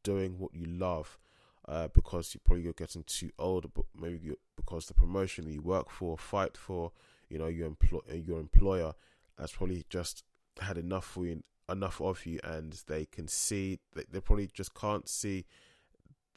doing 0.03 0.39
what 0.39 0.53
you 0.53 0.65
love 0.65 1.20
uh, 1.68 1.88
because 1.89 2.34
you 2.34 2.41
probably 2.44 2.63
you're 2.63 2.74
getting 2.74 3.03
too 3.03 3.29
old, 3.38 3.72
but 3.75 3.86
maybe 3.96 4.32
because 4.58 4.88
the 4.88 4.94
promotion 4.96 5.48
you 5.48 5.62
work 5.62 5.91
for, 5.91 6.18
fight 6.18 6.58
for, 6.58 6.91
you 7.29 7.38
know, 7.38 7.46
your 7.46 7.68
employ 7.68 8.00
your 8.12 8.39
employer 8.39 8.94
has 9.38 9.51
probably 9.51 9.86
just 9.89 10.24
had 10.60 10.79
enough 10.79 11.06
for 11.06 11.25
you, 11.27 11.44
enough 11.72 12.01
of 12.01 12.25
you, 12.25 12.39
and 12.44 12.82
they 12.88 13.06
can 13.06 13.27
see 13.27 13.77
they, 13.94 14.03
they 14.12 14.20
probably 14.20 14.50
just 14.51 14.74
can't 14.74 15.08
see 15.08 15.46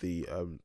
the 0.00 0.28
um 0.30 0.60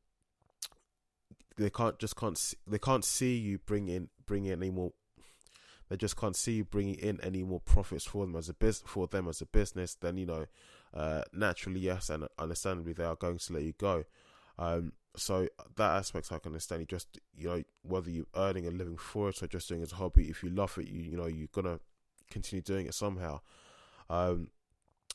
they 1.55 1.69
can't 1.69 1.97
just 1.99 2.17
can't 2.17 2.37
see, 2.37 2.57
they 2.67 2.79
can't 2.79 3.05
see 3.05 3.37
you 3.37 3.59
bring 3.59 3.87
in 3.87 4.09
bring 4.25 4.45
in 4.45 4.61
any 4.61 4.71
more 4.71 4.91
they 5.89 5.97
just 5.97 6.17
can't 6.17 6.35
see 6.35 6.61
bringing 6.61 6.95
in 6.95 7.19
any 7.21 7.43
more 7.43 7.59
profits 7.61 8.05
for 8.05 8.25
them 8.25 8.35
as 8.35 8.49
a 8.49 8.53
bus- 8.53 8.83
for 8.85 9.07
them 9.07 9.27
as 9.27 9.41
a 9.41 9.45
business, 9.45 9.95
then 9.95 10.17
you 10.17 10.25
know, 10.25 10.45
uh, 10.93 11.23
naturally 11.33 11.79
yes, 11.79 12.09
and 12.09 12.27
understandably 12.37 12.93
they 12.93 13.03
are 13.03 13.15
going 13.15 13.37
to 13.37 13.53
let 13.53 13.63
you 13.63 13.73
go. 13.77 14.03
Um, 14.59 14.93
so 15.15 15.47
that 15.75 15.97
aspect 15.97 16.31
I 16.31 16.39
can 16.39 16.51
understand. 16.51 16.81
You 16.81 16.85
just 16.85 17.19
you 17.35 17.47
know 17.47 17.63
whether 17.83 18.09
you're 18.09 18.25
earning 18.35 18.67
a 18.67 18.71
living 18.71 18.97
for 18.97 19.29
it 19.29 19.41
or 19.41 19.47
just 19.47 19.67
doing 19.67 19.81
it 19.81 19.85
as 19.85 19.91
a 19.93 19.95
hobby. 19.95 20.29
If 20.29 20.43
you 20.43 20.49
love 20.49 20.77
it, 20.77 20.87
you 20.87 21.01
you 21.01 21.17
know 21.17 21.25
you're 21.25 21.49
gonna 21.51 21.79
continue 22.29 22.61
doing 22.61 22.85
it 22.85 22.93
somehow. 22.93 23.39
Um, 24.09 24.49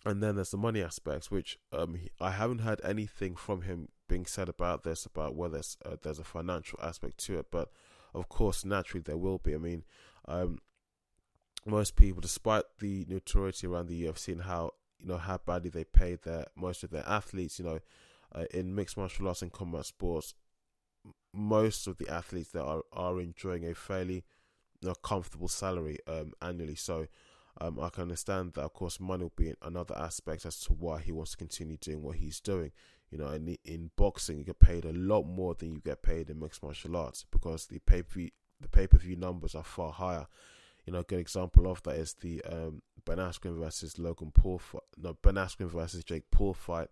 and 0.04 0.22
then 0.22 0.34
there's 0.34 0.50
the 0.50 0.56
money 0.56 0.82
aspects, 0.82 1.30
which 1.30 1.58
um, 1.72 1.96
I 2.20 2.32
haven't 2.32 2.58
heard 2.58 2.80
anything 2.82 3.36
from 3.36 3.62
him 3.62 3.88
being 4.08 4.26
said 4.26 4.48
about 4.48 4.82
this, 4.82 5.06
about 5.06 5.36
whether 5.36 5.60
uh, 5.86 5.96
there's 6.02 6.18
a 6.18 6.24
financial 6.24 6.78
aspect 6.82 7.18
to 7.18 7.38
it. 7.38 7.46
But 7.50 7.70
of 8.14 8.28
course, 8.28 8.64
naturally 8.64 9.02
there 9.02 9.16
will 9.16 9.38
be. 9.38 9.54
I 9.54 9.58
mean, 9.58 9.84
um, 10.26 10.58
most 11.64 11.96
people, 11.96 12.20
despite 12.20 12.64
the 12.80 13.06
notoriety 13.08 13.66
around 13.66 13.88
the 13.88 14.04
UFC 14.04 14.28
and 14.28 14.42
how 14.42 14.72
you 14.98 15.06
know 15.06 15.18
how 15.18 15.38
badly 15.38 15.70
they 15.70 15.84
paid 15.84 16.22
their 16.22 16.46
most 16.56 16.82
of 16.84 16.90
their 16.90 17.08
athletes. 17.08 17.58
You 17.58 17.64
know, 17.64 17.78
uh, 18.34 18.44
in 18.52 18.74
mixed 18.74 18.96
martial 18.96 19.28
arts 19.28 19.42
and 19.42 19.52
combat 19.52 19.86
sports, 19.86 20.34
most 21.32 21.86
of 21.86 21.98
the 21.98 22.08
athletes 22.08 22.50
that 22.50 22.62
are 22.62 22.82
are 22.92 23.20
enjoying 23.20 23.66
a 23.66 23.74
fairly 23.74 24.24
you 24.80 24.88
know, 24.88 24.94
comfortable 24.94 25.48
salary 25.48 25.98
um, 26.06 26.32
annually. 26.40 26.76
So. 26.76 27.06
Um, 27.60 27.78
I 27.78 27.90
can 27.90 28.04
understand 28.04 28.54
that, 28.54 28.62
of 28.62 28.72
course, 28.72 28.98
money 28.98 29.24
will 29.24 29.32
be 29.36 29.52
another 29.60 29.94
aspect 29.94 30.46
as 30.46 30.58
to 30.60 30.72
why 30.72 31.00
he 31.00 31.12
wants 31.12 31.32
to 31.32 31.36
continue 31.36 31.76
doing 31.76 32.02
what 32.02 32.16
he's 32.16 32.40
doing. 32.40 32.72
You 33.12 33.18
know, 33.18 33.28
in, 33.28 33.56
in 33.66 33.90
boxing, 33.94 34.38
you 34.38 34.44
get 34.44 34.58
paid 34.58 34.86
a 34.86 34.92
lot 34.92 35.24
more 35.24 35.54
than 35.54 35.74
you 35.74 35.80
get 35.84 36.02
paid 36.02 36.30
in 36.30 36.40
mixed 36.40 36.62
martial 36.62 36.96
arts 36.96 37.26
because 37.30 37.66
the 37.66 37.78
pay 37.78 38.02
per 38.02 38.28
the 38.58 38.68
pay 38.68 38.86
per 38.86 38.96
view 38.96 39.16
numbers 39.16 39.54
are 39.54 39.62
far 39.62 39.92
higher. 39.92 40.26
You 40.86 40.94
know, 40.94 41.00
a 41.00 41.04
good 41.04 41.18
example 41.18 41.70
of 41.70 41.82
that 41.82 41.96
is 41.96 42.14
the 42.14 42.42
um, 42.44 42.80
Ben 43.04 43.18
Askren 43.18 43.58
versus 43.58 43.98
Logan 43.98 44.32
Paul 44.32 44.58
fight. 44.58 44.82
No, 44.96 45.14
Ben 45.22 45.34
Askren 45.34 45.68
versus 45.68 46.04
Jake 46.04 46.30
Paul 46.30 46.54
fight, 46.54 46.88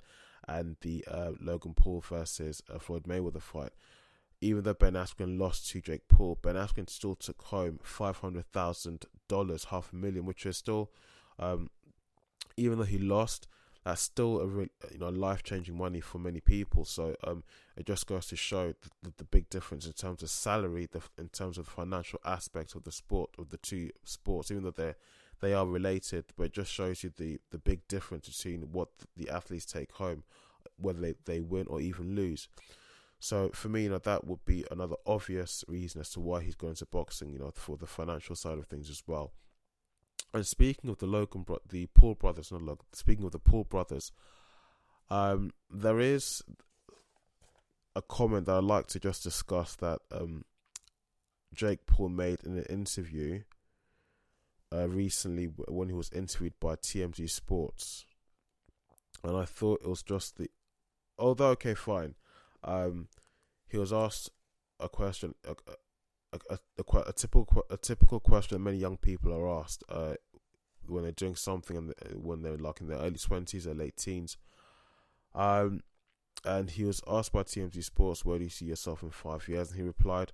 and 0.47 0.77
the 0.83 1.05
uh, 1.11 1.33
Logan 1.41 1.73
Paul 1.75 2.03
versus 2.07 2.63
uh, 2.73 2.79
Floyd 2.79 3.05
Mayweather 3.05 3.41
fight. 3.41 3.73
Even 4.43 4.63
though 4.65 4.75
Ben 4.75 4.93
Askren 4.93 5.39
lost 5.39 5.71
to 5.71 5.81
Jake 5.81 6.07
Paul, 6.09 6.39
Ben 6.43 6.55
Askren 6.55 6.89
still 6.89 7.15
took 7.15 7.41
home 7.45 7.79
five 7.83 8.19
hundred 8.19 8.45
thousand 8.53 9.07
dollars, 9.27 9.65
half 9.65 9.93
a 9.93 9.97
million, 9.97 10.27
which 10.27 10.45
is 10.45 10.59
still, 10.59 10.91
um, 11.39 11.71
even 12.59 12.79
though 12.79 12.85
he 12.85 12.99
lost, 12.99 13.49
that's 13.85 14.03
still 14.03 14.41
a 14.41 14.47
re- 14.47 14.71
you 14.93 14.99
know 14.99 15.09
life 15.09 15.43
changing 15.43 15.77
money 15.77 16.01
for 16.01 16.19
many 16.19 16.41
people. 16.41 16.85
So 16.85 17.17
um, 17.25 17.43
it 17.77 17.87
just 17.87 18.07
goes 18.07 18.27
to 18.27 18.37
show 18.37 18.75
the, 18.83 18.91
the, 19.03 19.13
the, 19.19 19.25
big 19.25 19.49
difference 19.49 19.87
in 19.87 19.93
terms 19.93 20.23
of 20.23 20.31
salary, 20.31 20.89
the, 20.91 21.01
in 21.19 21.29
terms 21.29 21.57
of 21.57 21.65
the 21.65 21.71
financial 21.71 22.21
aspects 22.25 22.75
of 22.75 22.85
the 22.85 22.93
sport 22.93 23.31
of 23.39 23.49
the 23.49 23.57
two 23.57 23.91
sports, 24.05 24.51
even 24.51 24.65
though 24.65 24.71
they 24.71 24.95
they 25.41 25.55
are 25.55 25.67
related, 25.67 26.27
but 26.37 26.45
it 26.45 26.53
just 26.53 26.73
shows 26.73 27.03
you 27.03 27.13
the 27.17 27.41
the 27.51 27.59
big 27.59 27.87
difference 27.89 28.29
between 28.29 28.73
what 28.73 28.89
the 29.17 29.31
athletes 29.31 29.65
take 29.65 29.93
home, 29.93 30.25
whether 30.77 31.01
they, 31.01 31.15
they 31.25 31.41
win 31.41 31.67
or 31.69 31.81
even 31.81 32.15
lose. 32.15 32.49
So 33.19 33.51
for 33.53 33.69
me, 33.69 33.85
you 33.85 33.91
know, 33.91 33.99
that 33.99 34.27
would 34.27 34.45
be 34.47 34.65
another 34.71 34.97
obvious 35.07 35.63
reason 35.69 36.01
as 36.01 36.09
to 36.11 36.21
why 36.21 36.43
he's 36.43 36.55
going 36.55 36.75
to 36.77 36.87
boxing, 36.87 37.31
you 37.31 37.39
know, 37.39 37.53
for 37.55 37.77
the 37.77 37.87
financial 37.87 38.35
side 38.35 38.59
of 38.59 38.67
things 38.67 38.89
as 38.89 39.03
well. 39.07 39.33
And 40.33 40.47
speaking 40.47 40.91
of 40.91 40.99
the 40.99 41.07
Logan, 41.07 41.43
bro- 41.43 41.61
the 41.69 41.87
Paul 41.87 42.15
brothers, 42.15 42.53
not 42.53 42.63
Logan. 42.63 42.87
Speaking 42.93 43.25
of 43.25 43.33
the 43.33 43.39
Paul 43.39 43.65
brothers, 43.65 44.13
um, 45.11 45.53
there 45.71 45.99
is 45.99 46.43
a 47.97 48.03
comment 48.03 48.47
that 48.47 48.57
I'd 48.57 48.65
like 48.65 48.87
to 48.89 49.01
just 49.01 49.25
discuss 49.25 49.75
that 49.77 49.99
um, 50.13 50.45
Jake 51.53 51.87
Paul 51.87 52.11
made 52.11 52.45
in 52.45 52.57
an 52.57 52.65
interview 52.65 53.43
uh, 54.73 54.89
recently 54.89 55.47
when 55.47 55.89
he 55.89 55.95
was 55.95 56.11
interviewed 56.13 56.55
by 56.61 56.77
TMZ 56.77 57.29
Sports, 57.29 58.07
and 59.25 59.37
I 59.37 59.45
thought 59.45 59.83
it 59.83 59.89
was 59.89 60.03
just 60.03 60.37
the. 60.37 60.49
Although 61.19 61.49
okay, 61.49 61.75
fine, 61.75 62.15
um, 62.63 63.09
he 63.69 63.77
was 63.77 63.93
asked 63.93 64.31
a 64.79 64.89
question, 64.89 65.35
a, 66.33 66.59
a, 66.79 66.99
a, 67.09 67.13
typical 67.13 67.65
a 67.71 67.77
typical 67.77 68.21
question 68.21 68.63
many 68.63 68.77
young 68.77 68.97
people 68.97 69.33
are 69.33 69.61
asked 69.61 69.83
uh, 69.89 70.15
when 70.87 71.03
they're 71.03 71.13
doing 71.13 71.37
something 71.37 71.77
and 71.77 71.95
when 72.15 72.43
they're 72.43 72.57
like 72.57 72.81
in 72.81 72.89
their 72.89 72.99
early 72.99 73.19
twenties 73.19 73.67
or 73.67 73.75
late 73.75 73.97
teens. 73.97 74.37
Um, 75.35 75.83
and 76.45 76.71
he 76.71 76.85
was 76.85 77.03
asked 77.07 77.33
by 77.33 77.43
TMZ 77.43 77.83
Sports, 77.85 78.25
"Where 78.25 78.39
do 78.39 78.45
you 78.45 78.51
see 78.51 78.67
yourself 78.67 79.03
in 79.03 79.11
five 79.11 79.47
years?" 79.49 79.71
And 79.71 79.79
he 79.79 79.83
replied, 79.83 80.33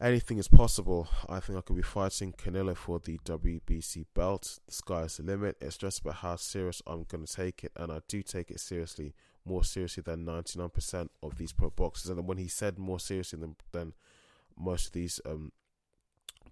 "Anything 0.00 0.38
is 0.38 0.48
possible. 0.48 1.08
I 1.28 1.40
think 1.40 1.58
I 1.58 1.62
could 1.62 1.76
be 1.76 1.82
fighting 1.82 2.32
Canelo 2.32 2.76
for 2.76 2.98
the 2.98 3.18
WBC 3.24 4.06
belt. 4.14 4.58
The 4.66 4.72
sky 4.72 5.02
is 5.02 5.16
the 5.16 5.22
limit. 5.22 5.56
It's 5.60 5.78
just 5.78 6.00
about 6.00 6.16
how 6.16 6.36
serious 6.36 6.82
I'm 6.86 7.04
going 7.04 7.24
to 7.24 7.32
take 7.32 7.64
it, 7.64 7.72
and 7.76 7.90
I 7.90 8.00
do 8.08 8.22
take 8.22 8.50
it 8.50 8.60
seriously, 8.60 9.14
more 9.44 9.64
seriously 9.64 10.02
than 10.02 10.26
99% 10.26 11.08
of 11.22 11.38
these 11.38 11.52
pro 11.52 11.70
boxers." 11.70 12.10
And 12.10 12.26
when 12.26 12.38
he 12.38 12.48
said 12.48 12.78
more 12.78 13.00
seriously 13.00 13.38
than 13.38 13.56
than 13.72 13.94
most 14.58 14.86
of 14.86 14.92
these 14.92 15.20
um, 15.24 15.52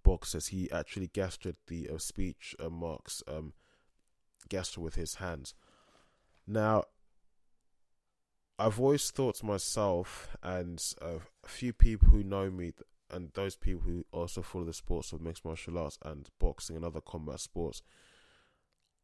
boxers, 0.02 0.48
he 0.48 0.70
actually 0.70 1.08
gestured 1.08 1.56
the 1.66 1.88
uh, 1.88 1.98
speech 1.98 2.54
uh, 2.58 2.68
marks 2.68 3.22
um, 3.28 3.52
gesture 4.48 4.80
with 4.80 4.94
his 4.94 5.16
hands. 5.16 5.54
Now, 6.46 6.84
I've 8.58 8.80
always 8.80 9.10
thought 9.10 9.34
to 9.36 9.46
myself, 9.46 10.36
and 10.42 10.82
uh, 11.02 11.18
a 11.44 11.48
few 11.48 11.72
people 11.72 12.08
who 12.08 12.22
know 12.22 12.50
me, 12.50 12.72
and 13.10 13.30
those 13.34 13.56
people 13.56 13.82
who 13.82 14.04
also 14.12 14.42
follow 14.42 14.64
the 14.64 14.72
sports 14.72 15.12
of 15.12 15.20
mixed 15.20 15.44
martial 15.44 15.78
arts 15.78 15.98
and 16.02 16.28
boxing 16.38 16.76
and 16.76 16.84
other 16.84 17.00
combat 17.00 17.40
sports, 17.40 17.82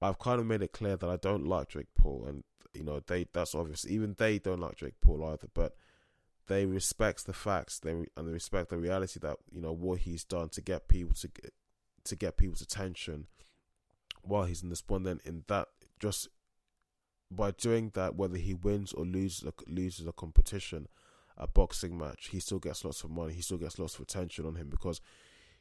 I've 0.00 0.18
kind 0.18 0.40
of 0.40 0.46
made 0.46 0.62
it 0.62 0.72
clear 0.72 0.96
that 0.96 1.08
I 1.08 1.16
don't 1.16 1.46
like 1.46 1.68
Jake 1.68 1.94
Paul, 1.96 2.24
and 2.26 2.44
you 2.72 2.82
know 2.82 3.00
they 3.06 3.26
that's 3.32 3.54
obvious. 3.54 3.86
Even 3.86 4.14
they 4.18 4.38
don't 4.38 4.60
like 4.60 4.76
Jake 4.76 5.00
Paul 5.00 5.24
either, 5.24 5.48
but 5.54 5.76
they 6.48 6.66
respect 6.66 7.26
the 7.26 7.32
facts 7.32 7.78
they 7.78 7.90
and 7.90 8.28
they 8.28 8.32
respect 8.32 8.70
the 8.70 8.76
reality 8.76 9.20
that 9.20 9.36
you 9.50 9.60
know 9.60 9.72
what 9.72 10.00
he's 10.00 10.24
done 10.24 10.48
to 10.48 10.60
get 10.60 10.88
people 10.88 11.14
to 11.14 11.28
get 11.28 11.52
to 12.04 12.16
get 12.16 12.36
people's 12.36 12.60
attention 12.60 13.26
while 14.22 14.44
he's 14.44 14.62
in 14.62 14.68
the 14.68 14.76
sport. 14.76 15.04
Then 15.04 15.20
in 15.24 15.44
that 15.48 15.68
just 16.00 16.28
by 17.30 17.50
doing 17.52 17.90
that, 17.94 18.14
whether 18.16 18.36
he 18.36 18.54
wins 18.54 18.92
or 18.92 19.04
loses 19.04 19.44
a, 19.44 19.52
loses 19.66 20.06
a 20.06 20.12
competition, 20.12 20.88
a 21.36 21.46
boxing 21.46 21.96
match, 21.96 22.28
he 22.30 22.40
still 22.40 22.58
gets 22.58 22.84
lots 22.84 23.04
of 23.04 23.10
money. 23.10 23.34
He 23.34 23.42
still 23.42 23.58
gets 23.58 23.78
lots 23.78 23.94
of 23.94 24.00
attention 24.00 24.46
on 24.46 24.56
him 24.56 24.68
because 24.68 25.00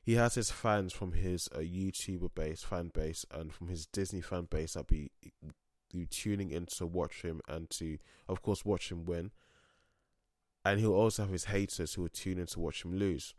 he 0.01 0.15
has 0.15 0.35
his 0.35 0.51
fans 0.51 0.93
from 0.93 1.13
his 1.13 1.47
uh, 1.55 1.59
YouTuber 1.59 2.33
base, 2.33 2.63
fan 2.63 2.91
base, 2.93 3.25
and 3.31 3.53
from 3.53 3.67
his 3.67 3.85
Disney 3.85 4.21
fan 4.21 4.47
base 4.49 4.73
that 4.73 4.87
be 4.87 5.11
tuning 6.09 6.51
in 6.51 6.65
to 6.65 6.85
watch 6.85 7.21
him 7.21 7.41
and 7.47 7.69
to, 7.69 7.97
of 8.27 8.41
course, 8.41 8.65
watch 8.65 8.91
him 8.91 9.05
win 9.05 9.31
and 10.63 10.79
he'll 10.79 10.93
also 10.93 11.23
have 11.23 11.31
his 11.31 11.45
haters 11.45 11.93
who 11.93 12.03
will 12.03 12.09
tune 12.09 12.39
in 12.39 12.45
to 12.47 12.59
watch 12.59 12.85
him 12.85 12.97
lose. 12.97 13.33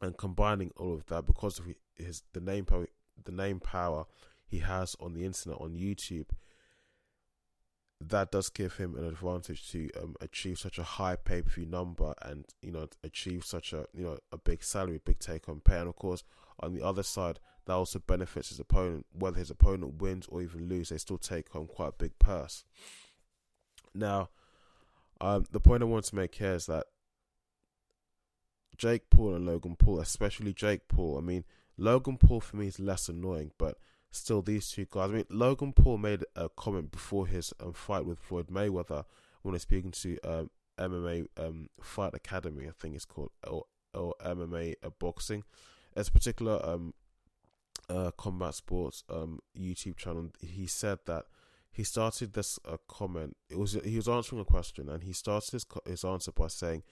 And 0.00 0.16
combining 0.16 0.70
all 0.76 0.94
of 0.94 1.06
that 1.06 1.26
because 1.26 1.58
of 1.58 1.66
his 1.96 2.22
the 2.32 2.40
name 2.40 2.64
power, 2.64 2.86
the 3.24 3.32
name 3.32 3.58
power 3.58 4.06
he 4.46 4.58
has 4.60 4.96
on 5.00 5.14
the 5.14 5.24
internet 5.24 5.60
on 5.60 5.74
YouTube, 5.74 6.28
that 8.00 8.30
does 8.30 8.48
give 8.48 8.76
him 8.76 8.94
an 8.94 9.04
advantage 9.04 9.70
to 9.72 9.90
um, 10.00 10.14
achieve 10.20 10.58
such 10.58 10.78
a 10.78 10.84
high 10.84 11.16
pay 11.16 11.42
per 11.42 11.50
view 11.50 11.66
number 11.66 12.14
and 12.22 12.44
you 12.62 12.70
know 12.70 12.86
achieve 13.02 13.44
such 13.44 13.72
a 13.72 13.86
you 13.92 14.04
know 14.04 14.18
a 14.30 14.38
big 14.38 14.62
salary, 14.62 15.00
big 15.04 15.18
take 15.18 15.46
home 15.46 15.60
pay. 15.64 15.78
And 15.78 15.88
of 15.88 15.96
course, 15.96 16.22
on 16.60 16.74
the 16.74 16.84
other 16.84 17.02
side, 17.02 17.40
that 17.66 17.72
also 17.72 17.98
benefits 17.98 18.50
his 18.50 18.60
opponent. 18.60 19.06
Whether 19.12 19.38
his 19.38 19.50
opponent 19.50 20.00
wins 20.00 20.26
or 20.28 20.42
even 20.42 20.68
lose, 20.68 20.90
they 20.90 20.98
still 20.98 21.18
take 21.18 21.48
home 21.48 21.66
quite 21.66 21.88
a 21.88 21.92
big 21.92 22.16
purse. 22.20 22.64
Now, 23.94 24.30
um, 25.20 25.44
the 25.50 25.60
point 25.60 25.82
I 25.82 25.86
want 25.86 26.04
to 26.06 26.16
make 26.16 26.34
here 26.36 26.54
is 26.54 26.66
that 26.66 26.86
Jake 28.76 29.10
Paul 29.10 29.34
and 29.34 29.46
Logan 29.46 29.76
Paul, 29.76 30.00
especially 30.00 30.54
Jake 30.54 30.88
Paul. 30.88 31.18
I 31.18 31.20
mean, 31.20 31.44
Logan 31.76 32.16
Paul 32.16 32.40
for 32.40 32.56
me 32.56 32.68
is 32.68 32.78
less 32.78 33.08
annoying, 33.08 33.50
but 33.58 33.78
still, 34.10 34.42
these 34.42 34.70
two 34.70 34.86
guys. 34.90 35.10
I 35.10 35.14
mean, 35.14 35.24
Logan 35.28 35.72
Paul 35.72 35.98
made 35.98 36.24
a 36.36 36.48
comment 36.48 36.92
before 36.92 37.26
his 37.26 37.52
um, 37.60 37.72
fight 37.72 38.04
with 38.04 38.18
Floyd 38.20 38.48
Mayweather 38.48 39.04
when 39.42 39.54
he's 39.54 39.62
speaking 39.62 39.90
to 39.90 40.18
um, 40.24 40.50
MMA 40.78 41.26
um, 41.36 41.68
Fight 41.80 42.14
Academy, 42.14 42.66
I 42.68 42.72
think 42.78 42.94
it's 42.94 43.04
called, 43.04 43.30
or, 43.46 43.64
or 43.94 44.14
MMA 44.24 44.74
uh, 44.84 44.90
boxing. 44.98 45.44
As 45.96 46.08
a 46.08 46.12
particular 46.12 46.64
um, 46.64 46.94
uh, 47.88 48.12
combat 48.12 48.54
sports 48.54 49.02
um, 49.10 49.40
YouTube 49.58 49.96
channel, 49.96 50.30
he 50.40 50.66
said 50.66 50.98
that 51.06 51.24
he 51.70 51.84
started 51.84 52.32
this 52.32 52.58
uh, 52.64 52.76
comment. 52.88 53.36
It 53.50 53.58
was 53.58 53.78
he 53.84 53.96
was 53.96 54.08
answering 54.08 54.40
a 54.40 54.44
question, 54.44 54.88
and 54.88 55.02
he 55.02 55.12
started 55.12 55.52
his 55.52 55.66
his 55.86 56.04
answer 56.04 56.32
by 56.32 56.48
saying, 56.48 56.82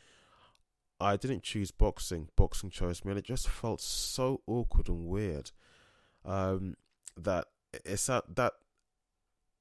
"I 1.01 1.17
didn't 1.17 1.43
choose 1.43 1.71
boxing. 1.71 2.29
Boxing 2.37 2.71
chose 2.71 3.05
me." 3.05 3.11
And 3.11 3.19
it 3.19 3.25
just 3.25 3.49
felt 3.49 3.81
so 3.81 4.43
awkward 4.47 4.89
and 4.89 5.07
weird. 5.07 5.51
Um, 6.25 6.77
that 7.17 7.47
it's 7.85 8.07
that 8.07 8.37
that 8.37 8.53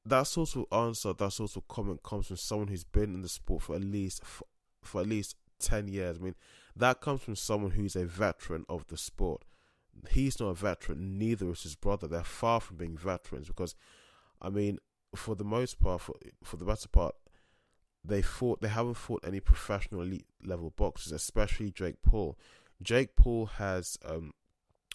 that 0.06 0.28
sort 0.28 0.56
of 0.56 0.66
answer, 0.72 1.14
that 1.14 1.32
sort 1.32 1.56
of 1.56 1.68
comment 1.68 2.04
comes 2.04 2.28
from 2.28 2.38
someone 2.38 2.68
who's 2.68 2.84
been 2.84 3.16
in 3.16 3.22
the 3.22 3.30
sport 3.30 3.64
for 3.64 3.76
at 3.76 3.84
least 3.84 4.24
for, 4.24 4.46
for 4.84 5.02
at 5.02 5.08
least 5.08 5.36
ten 5.60 5.88
years. 5.88 6.18
I 6.20 6.24
mean, 6.24 6.36
that 6.76 7.02
comes 7.02 7.22
from 7.22 7.36
someone 7.36 7.72
who's 7.72 7.96
a 7.96 8.06
veteran 8.06 8.66
of 8.70 8.86
the 8.88 8.98
sport. 8.98 9.44
He's 10.10 10.40
not 10.40 10.50
a 10.50 10.54
veteran. 10.54 11.18
Neither 11.18 11.50
is 11.50 11.64
his 11.64 11.76
brother. 11.76 12.08
They're 12.08 12.24
far 12.24 12.60
from 12.60 12.78
being 12.78 12.98
veterans 12.98 13.48
because, 13.48 13.76
I 14.42 14.50
mean, 14.50 14.78
for 15.16 15.36
the 15.36 15.44
most 15.44 15.80
part, 15.80 16.02
for, 16.02 16.16
for 16.44 16.58
the 16.58 16.66
better 16.66 16.88
part, 16.88 17.16
they 18.04 18.22
fought. 18.22 18.62
They 18.62 18.68
haven't 18.68 18.96
fought 18.96 19.24
any 19.26 19.40
professional 19.40 20.02
elite 20.02 20.28
level 20.44 20.72
boxers, 20.76 21.12
especially 21.12 21.72
Jake 21.72 22.02
Paul. 22.02 22.38
Jake 22.82 23.16
Paul 23.16 23.48
has 23.58 23.98
um, 24.06 24.34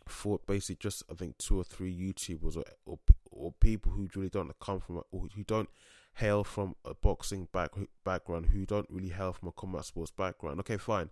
fought 0.07 0.47
basically 0.47 0.77
just 0.77 1.03
I 1.11 1.15
think 1.15 1.39
two 1.39 1.59
or 1.59 1.65
three 1.65 1.93
YouTubers 1.93 2.57
or 2.57 2.65
or, 2.87 2.99
or 3.31 3.53
people 3.61 3.93
who 3.93 4.09
really 4.15 4.29
don't 4.29 4.53
come 4.61 4.81
from 4.81 5.03
or 5.11 5.29
who 5.35 5.45
don't 5.45 5.69
hail 6.15 6.45
from 6.45 6.75
a 6.85 6.95
boxing 6.95 7.49
back, 7.53 7.71
background, 8.05 8.47
who 8.47 8.67
don't 8.67 8.91
really 8.91 9.11
hail 9.11 9.33
from 9.33 9.49
a 9.49 9.53
combat 9.53 9.85
sports 9.85 10.11
background. 10.11 10.61
Okay, 10.61 10.77
fine. 10.77 11.11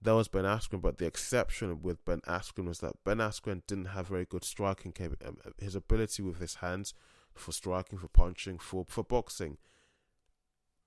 There 0.00 0.14
was 0.14 0.26
Ben 0.26 0.44
Askren, 0.44 0.82
but 0.82 0.98
the 0.98 1.06
exception 1.06 1.80
with 1.82 2.04
Ben 2.04 2.20
Askren 2.22 2.66
was 2.66 2.80
that 2.80 3.04
Ben 3.04 3.18
Askren 3.18 3.62
didn't 3.68 3.86
have 3.86 4.08
very 4.08 4.24
good 4.24 4.44
striking. 4.44 4.92
Um, 5.24 5.36
his 5.60 5.76
ability 5.76 6.22
with 6.22 6.40
his 6.40 6.56
hands 6.56 6.94
for 7.34 7.52
striking, 7.52 7.98
for 7.98 8.08
punching, 8.08 8.58
for 8.58 8.84
for 8.88 9.04
boxing. 9.04 9.58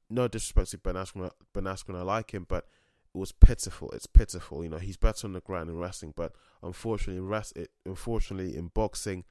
No 0.10 0.28
disrespect 0.28 0.72
to 0.72 0.78
Ben 0.78 0.96
Askren, 0.96 1.32
Ben 1.54 1.64
Askren, 1.64 1.98
I 1.98 2.04
like 2.04 2.32
him, 2.32 2.46
but 2.48 2.68
it 3.14 3.18
was 3.18 3.32
pitiful. 3.32 3.90
It's 3.92 4.06
pitiful. 4.06 4.64
You 4.64 4.70
know, 4.70 4.78
he's 4.78 4.98
better 4.98 5.26
on 5.26 5.34
the 5.34 5.42
ground 5.42 5.70
in 5.70 5.78
wrestling, 5.78 6.14
but 6.16 6.34
unfortunately, 6.62 7.22
rest 7.22 7.58
it, 7.58 7.72
unfortunately 7.86 8.56
in 8.56 8.68
boxing, 8.68 9.24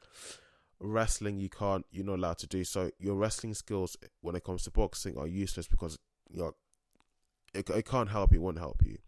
wrestling 0.80 1.38
you 1.38 1.48
can't. 1.48 1.84
You're 1.90 2.06
not 2.06 2.18
allowed 2.18 2.38
to 2.38 2.46
do 2.46 2.64
so. 2.64 2.90
Your 2.98 3.14
wrestling 3.14 3.54
skills 3.54 3.96
when 4.20 4.34
it 4.34 4.44
comes 4.44 4.64
to 4.64 4.70
boxing 4.70 5.16
are 5.18 5.26
useless 5.26 5.68
because 5.68 5.98
you 6.30 6.38
know 6.38 6.52
it, 7.54 7.68
it 7.70 7.86
can't 7.86 8.08
help. 8.08 8.32
It 8.32 8.38
won't 8.38 8.58
help 8.58 8.82
you. 8.84 8.98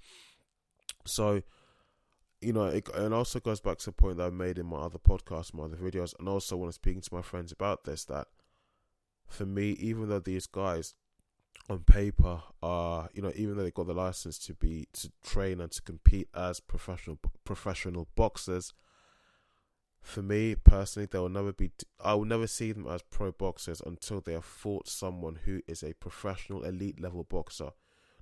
So 1.05 1.43
you 2.41 2.53
know, 2.53 2.67
it, 2.67 2.89
and 2.95 3.15
also 3.15 3.41
goes 3.41 3.61
back 3.61 3.79
to 3.79 3.87
the 3.87 3.93
point 3.93 4.19
that 4.19 4.27
I 4.27 4.31
made 4.31 4.59
in 4.59 4.67
my 4.67 4.79
other 4.79 4.99
podcast, 4.99 5.55
my 5.55 5.65
other 5.65 5.77
videos, 5.77 6.15
and 6.19 6.29
also 6.29 6.57
when 6.57 6.69
I'm 6.69 6.73
speaking 6.73 7.01
to 7.01 7.15
my 7.15 7.23
friends 7.23 7.53
about 7.53 7.85
this, 7.85 8.05
that 8.07 8.29
for 9.27 9.47
me, 9.47 9.71
even 9.73 10.09
though 10.09 10.21
these 10.21 10.47
guys 10.47 10.95
on 11.69 11.81
paper 11.81 12.43
are, 12.63 13.09
you 13.13 13.23
know, 13.23 13.33
even 13.35 13.57
though 13.57 13.63
they 13.63 13.71
got 13.71 13.87
the 13.87 13.95
license 13.95 14.39
to 14.39 14.55
be 14.55 14.87
to 14.93 15.11
train 15.25 15.61
and 15.61 15.73
to 15.73 15.83
compete 15.83 16.29
as 16.35 16.61
professional 16.61 17.19
professional 17.45 18.09
boxers, 18.15 18.73
for 20.01 20.23
me 20.23 20.55
personally, 20.55 21.09
they 21.11 21.19
will 21.19 21.29
never 21.29 21.53
be. 21.53 21.73
I 22.05 22.15
will 22.15 22.27
never 22.27 22.47
see 22.47 22.71
them 22.71 22.87
as 22.87 23.03
pro 23.03 23.33
boxers 23.33 23.83
until 23.85 24.21
they 24.21 24.35
have 24.35 24.45
fought 24.45 24.89
someone 24.89 25.41
who 25.45 25.63
is 25.67 25.83
a 25.83 25.95
professional 25.95 26.63
elite 26.63 27.01
level 27.01 27.25
boxer, 27.25 27.71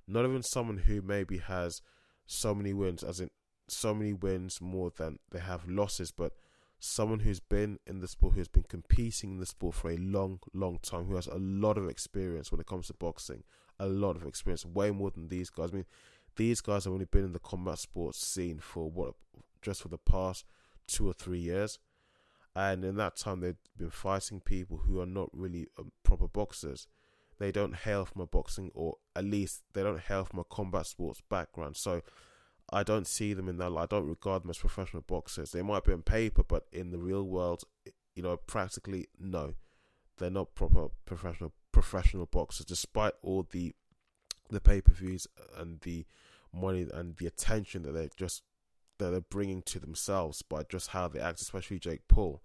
not 0.07 0.25
even 0.25 0.41
someone 0.41 0.77
who 0.79 1.01
maybe 1.01 1.37
has 1.37 1.81
so 2.25 2.55
many 2.55 2.73
wins, 2.73 3.03
as 3.03 3.19
in 3.19 3.29
so 3.67 3.93
many 3.93 4.13
wins 4.13 4.61
more 4.61 4.91
than 4.95 5.19
they 5.31 5.39
have 5.39 5.67
losses, 5.67 6.11
but 6.11 6.33
someone 6.79 7.19
who's 7.19 7.39
been 7.39 7.79
in 7.87 7.99
the 7.99 8.07
sport, 8.07 8.35
who's 8.35 8.47
been 8.47 8.63
competing 8.63 9.31
in 9.31 9.39
the 9.39 9.45
sport 9.45 9.75
for 9.75 9.89
a 9.89 9.97
long, 9.97 10.39
long 10.53 10.79
time, 10.81 11.05
who 11.05 11.15
has 11.15 11.27
a 11.27 11.37
lot 11.37 11.77
of 11.77 11.89
experience 11.89 12.51
when 12.51 12.61
it 12.61 12.67
comes 12.67 12.87
to 12.87 12.93
boxing, 12.93 13.43
a 13.79 13.87
lot 13.87 14.15
of 14.15 14.25
experience, 14.25 14.65
way 14.65 14.91
more 14.91 15.11
than 15.11 15.29
these 15.29 15.49
guys. 15.49 15.71
I 15.71 15.77
mean, 15.77 15.85
these 16.35 16.61
guys 16.61 16.83
have 16.83 16.93
only 16.93 17.05
been 17.05 17.25
in 17.25 17.33
the 17.33 17.39
combat 17.39 17.79
sports 17.79 18.19
scene 18.19 18.59
for 18.59 18.89
what, 18.89 19.15
just 19.61 19.81
for 19.81 19.87
the 19.87 19.97
past 19.97 20.45
two 20.87 21.07
or 21.07 21.13
three 21.13 21.39
years. 21.39 21.79
And 22.55 22.85
in 22.85 22.95
that 22.97 23.17
time, 23.17 23.41
they've 23.41 23.57
been 23.77 23.89
fighting 23.89 24.39
people 24.39 24.77
who 24.85 25.01
are 25.01 25.05
not 25.05 25.29
really 25.33 25.67
um, 25.77 25.91
proper 26.03 26.27
boxers. 26.27 26.87
They 27.37 27.51
don't 27.51 27.75
hail 27.75 28.05
from 28.05 28.21
a 28.21 28.27
boxing, 28.27 28.71
or 28.73 28.95
at 29.15 29.25
least 29.25 29.63
they 29.73 29.83
don't 29.83 29.99
hail 29.99 30.23
from 30.23 30.39
a 30.39 30.45
combat 30.45 30.85
sports 30.85 31.21
background. 31.29 31.75
So 31.75 32.01
I 32.71 32.83
don't 32.83 33.07
see 33.07 33.33
them 33.33 33.47
in 33.47 33.57
that. 33.57 33.71
I 33.77 33.85
don't 33.85 34.07
regard 34.07 34.43
them 34.43 34.49
as 34.49 34.57
professional 34.57 35.03
boxers. 35.03 35.51
They 35.51 35.61
might 35.61 35.83
be 35.83 35.93
on 35.93 36.01
paper, 36.01 36.43
but 36.43 36.65
in 36.71 36.91
the 36.91 36.97
real 36.97 37.23
world, 37.23 37.63
you 38.15 38.23
know, 38.23 38.37
practically 38.37 39.07
no, 39.19 39.53
they're 40.17 40.29
not 40.29 40.55
proper 40.55 40.87
professional 41.05 41.53
professional 41.71 42.25
boxers. 42.25 42.65
Despite 42.65 43.13
all 43.21 43.47
the 43.51 43.73
the 44.49 44.61
pay 44.61 44.81
per 44.81 44.93
views 44.93 45.27
and 45.57 45.79
the 45.81 46.05
money 46.53 46.87
and 46.93 47.17
the 47.17 47.27
attention 47.27 47.83
that 47.83 47.91
they 47.91 48.09
just 48.15 48.43
that 48.97 49.09
they're 49.11 49.21
bringing 49.21 49.61
to 49.61 49.79
themselves 49.79 50.41
by 50.41 50.63
just 50.63 50.89
how 50.89 51.07
they 51.07 51.19
act, 51.19 51.41
especially 51.41 51.79
Jake 51.79 52.07
Paul 52.07 52.41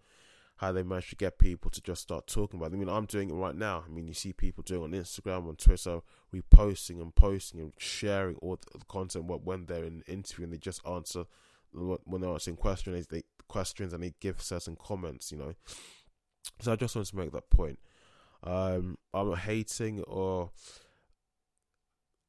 how 0.61 0.73
they 0.73 0.83
manage 0.83 1.09
to 1.09 1.17
get 1.17 1.39
people 1.39 1.71
to 1.71 1.81
just 1.81 2.03
start 2.03 2.27
talking 2.27 2.61
about 2.61 2.71
it. 2.71 2.75
I 2.75 2.79
mean, 2.79 2.91
I'm 2.91 3.07
doing 3.07 3.31
it 3.31 3.35
right 3.35 3.57
now. 3.57 3.83
I 3.87 3.91
mean, 3.91 4.07
you 4.07 4.13
see 4.13 4.35
people 4.35 4.63
doing 4.63 4.83
on 4.83 4.91
Instagram, 4.93 5.49
on 5.49 5.57
Twitter, 5.57 6.01
reposting 6.35 7.01
and 7.01 7.15
posting 7.15 7.61
and 7.61 7.73
sharing 7.79 8.37
all 8.37 8.59
the 8.71 8.85
content 8.87 9.25
when 9.25 9.65
they're 9.65 9.85
in 9.85 9.95
an 9.95 10.05
interview 10.07 10.45
and 10.45 10.53
they 10.53 10.59
just 10.59 10.87
answer 10.87 11.25
when 11.73 12.21
they're 12.21 12.31
asking 12.31 12.57
questions, 12.57 13.07
they 13.07 13.23
questions 13.49 13.95
and 13.95 14.03
they 14.03 14.13
give 14.21 14.43
certain 14.43 14.77
comments, 14.77 15.33
you 15.33 15.39
know. 15.39 15.55
So 16.61 16.73
I 16.73 16.77
just 16.77 16.95
want 16.95 17.09
to 17.09 17.17
make 17.17 17.33
that 17.33 17.49
point. 17.49 17.79
Um, 18.45 18.99
I'm 19.15 19.31
not 19.31 19.39
hating 19.39 20.03
or 20.03 20.51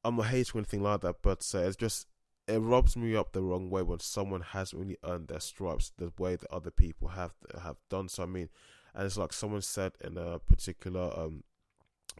I'm 0.04 0.16
not 0.16 0.28
hating 0.28 0.58
anything 0.58 0.82
like 0.82 1.02
that, 1.02 1.16
but 1.20 1.46
uh, 1.54 1.58
it's 1.58 1.76
just 1.76 2.06
it 2.48 2.58
rubs 2.58 2.96
me 2.96 3.14
up 3.14 3.32
the 3.32 3.42
wrong 3.42 3.70
way 3.70 3.82
when 3.82 4.00
someone 4.00 4.40
hasn't 4.40 4.80
really 4.80 4.98
earned 5.04 5.28
their 5.28 5.40
stripes 5.40 5.92
the 5.96 6.12
way 6.18 6.36
that 6.36 6.50
other 6.50 6.70
people 6.70 7.08
have 7.08 7.32
have 7.62 7.76
done. 7.88 8.08
So 8.08 8.24
I 8.24 8.26
mean, 8.26 8.48
and 8.94 9.06
it's 9.06 9.16
like 9.16 9.32
someone 9.32 9.62
said 9.62 9.92
in 10.02 10.16
a 10.16 10.38
particular 10.38 11.12
um 11.16 11.44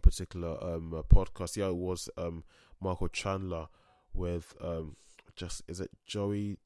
particular 0.01 0.63
um 0.63 0.95
uh, 0.95 1.03
podcast. 1.03 1.57
Yeah, 1.57 1.69
it 1.69 1.77
was 1.77 2.09
um 2.17 2.45
Michael 2.81 3.09
Chandler 3.09 3.69
with 4.15 4.55
um 4.61 4.97
just 5.35 5.63
is 5.69 5.81
it 5.81 5.91
Joey 6.07 6.59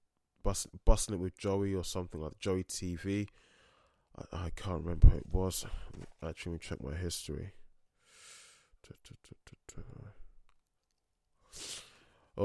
bust, 0.42 0.69
busting 0.85 1.14
it 1.14 1.21
with 1.21 1.37
Joey 1.38 1.75
or 1.75 1.85
something 1.85 2.21
like 2.21 2.38
Joey 2.38 2.64
TV. 2.64 3.29
I, 4.33 4.47
I 4.47 4.51
can't 4.55 4.83
remember 4.83 5.09
who 5.09 5.19
it 5.19 5.33
was. 5.33 5.64
Actually, 6.23 6.53
let 6.53 6.62
me 6.62 6.69
check 6.69 6.83
my 6.83 6.95
history 6.95 7.53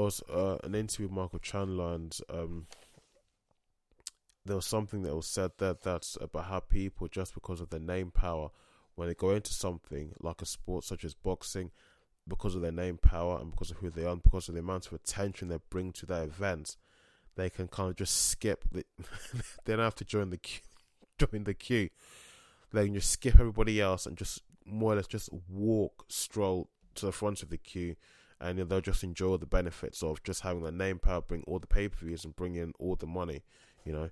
was 0.00 0.22
uh, 0.32 0.56
an 0.64 0.74
interview 0.74 1.06
with 1.06 1.16
Michael 1.16 1.38
Chandler, 1.38 1.94
and 1.94 2.18
um, 2.30 2.66
there 4.44 4.56
was 4.56 4.66
something 4.66 5.02
that 5.02 5.14
was 5.14 5.26
said 5.26 5.52
there 5.58 5.74
that's 5.74 6.16
about 6.20 6.46
how 6.46 6.60
people, 6.60 7.08
just 7.08 7.34
because 7.34 7.60
of 7.60 7.70
their 7.70 7.80
name 7.80 8.10
power, 8.10 8.50
when 8.94 9.08
they 9.08 9.14
go 9.14 9.30
into 9.30 9.52
something 9.52 10.12
like 10.20 10.40
a 10.42 10.46
sport 10.46 10.84
such 10.84 11.04
as 11.04 11.14
boxing, 11.14 11.70
because 12.26 12.54
of 12.54 12.62
their 12.62 12.72
name 12.72 12.98
power 12.98 13.38
and 13.40 13.50
because 13.50 13.70
of 13.70 13.78
who 13.78 13.90
they 13.90 14.04
are, 14.04 14.12
and 14.12 14.22
because 14.22 14.48
of 14.48 14.54
the 14.54 14.60
amount 14.60 14.86
of 14.86 14.92
attention 14.92 15.48
they 15.48 15.58
bring 15.70 15.92
to 15.92 16.06
that 16.06 16.22
event, 16.22 16.76
they 17.36 17.50
can 17.50 17.68
kind 17.68 17.90
of 17.90 17.96
just 17.96 18.28
skip. 18.28 18.64
The, 18.72 18.84
they 19.64 19.74
don't 19.76 19.84
have 19.84 19.94
to 19.96 20.04
join 20.04 20.30
the 20.30 20.38
queue, 20.38 20.62
join 21.18 21.44
the 21.44 21.54
queue. 21.54 21.90
They 22.72 22.86
can 22.86 22.94
just 22.94 23.10
skip 23.10 23.34
everybody 23.34 23.80
else 23.80 24.06
and 24.06 24.16
just 24.16 24.40
more 24.64 24.92
or 24.92 24.96
less 24.96 25.06
just 25.06 25.28
walk, 25.50 26.06
stroll 26.08 26.70
to 26.94 27.06
the 27.06 27.12
front 27.12 27.42
of 27.42 27.50
the 27.50 27.58
queue 27.58 27.96
and 28.42 28.58
they'll 28.58 28.80
just 28.80 29.04
enjoy 29.04 29.36
the 29.36 29.46
benefits 29.46 30.02
of 30.02 30.22
just 30.22 30.42
having 30.42 30.64
the 30.64 30.72
name 30.72 30.98
power, 30.98 31.22
bring 31.22 31.44
all 31.46 31.58
the 31.58 31.66
pay 31.66 31.88
per 31.88 32.04
views, 32.04 32.24
and 32.24 32.36
bring 32.36 32.54
in 32.56 32.72
all 32.78 32.96
the 32.96 33.06
money. 33.06 33.42
You 33.84 33.92
know. 33.92 34.10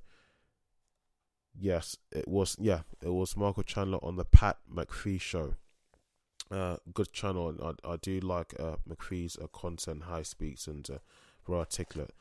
Yes, 1.59 1.97
it 2.13 2.29
was. 2.29 2.57
Yeah, 2.61 2.81
it 3.03 3.13
was 3.13 3.37
Michael 3.37 3.65
Chandler 3.65 3.99
on 4.03 4.17
the 4.17 4.25
Pat 4.25 4.59
McAfee 4.73 5.21
show. 5.21 5.55
Uh, 6.51 6.77
good 6.95 7.13
channel. 7.13 7.55
I, 7.85 7.93
I 7.93 7.97
do 7.97 8.21
like 8.21 8.55
uh, 8.59 8.77
McAfee's 8.89 9.37
uh, 9.37 9.47
content, 9.49 10.05
high 10.05 10.23
speaks 10.23 10.67
and 10.67 10.89
uh, 10.89 10.99
very 11.47 11.59
articulate. 11.59 12.13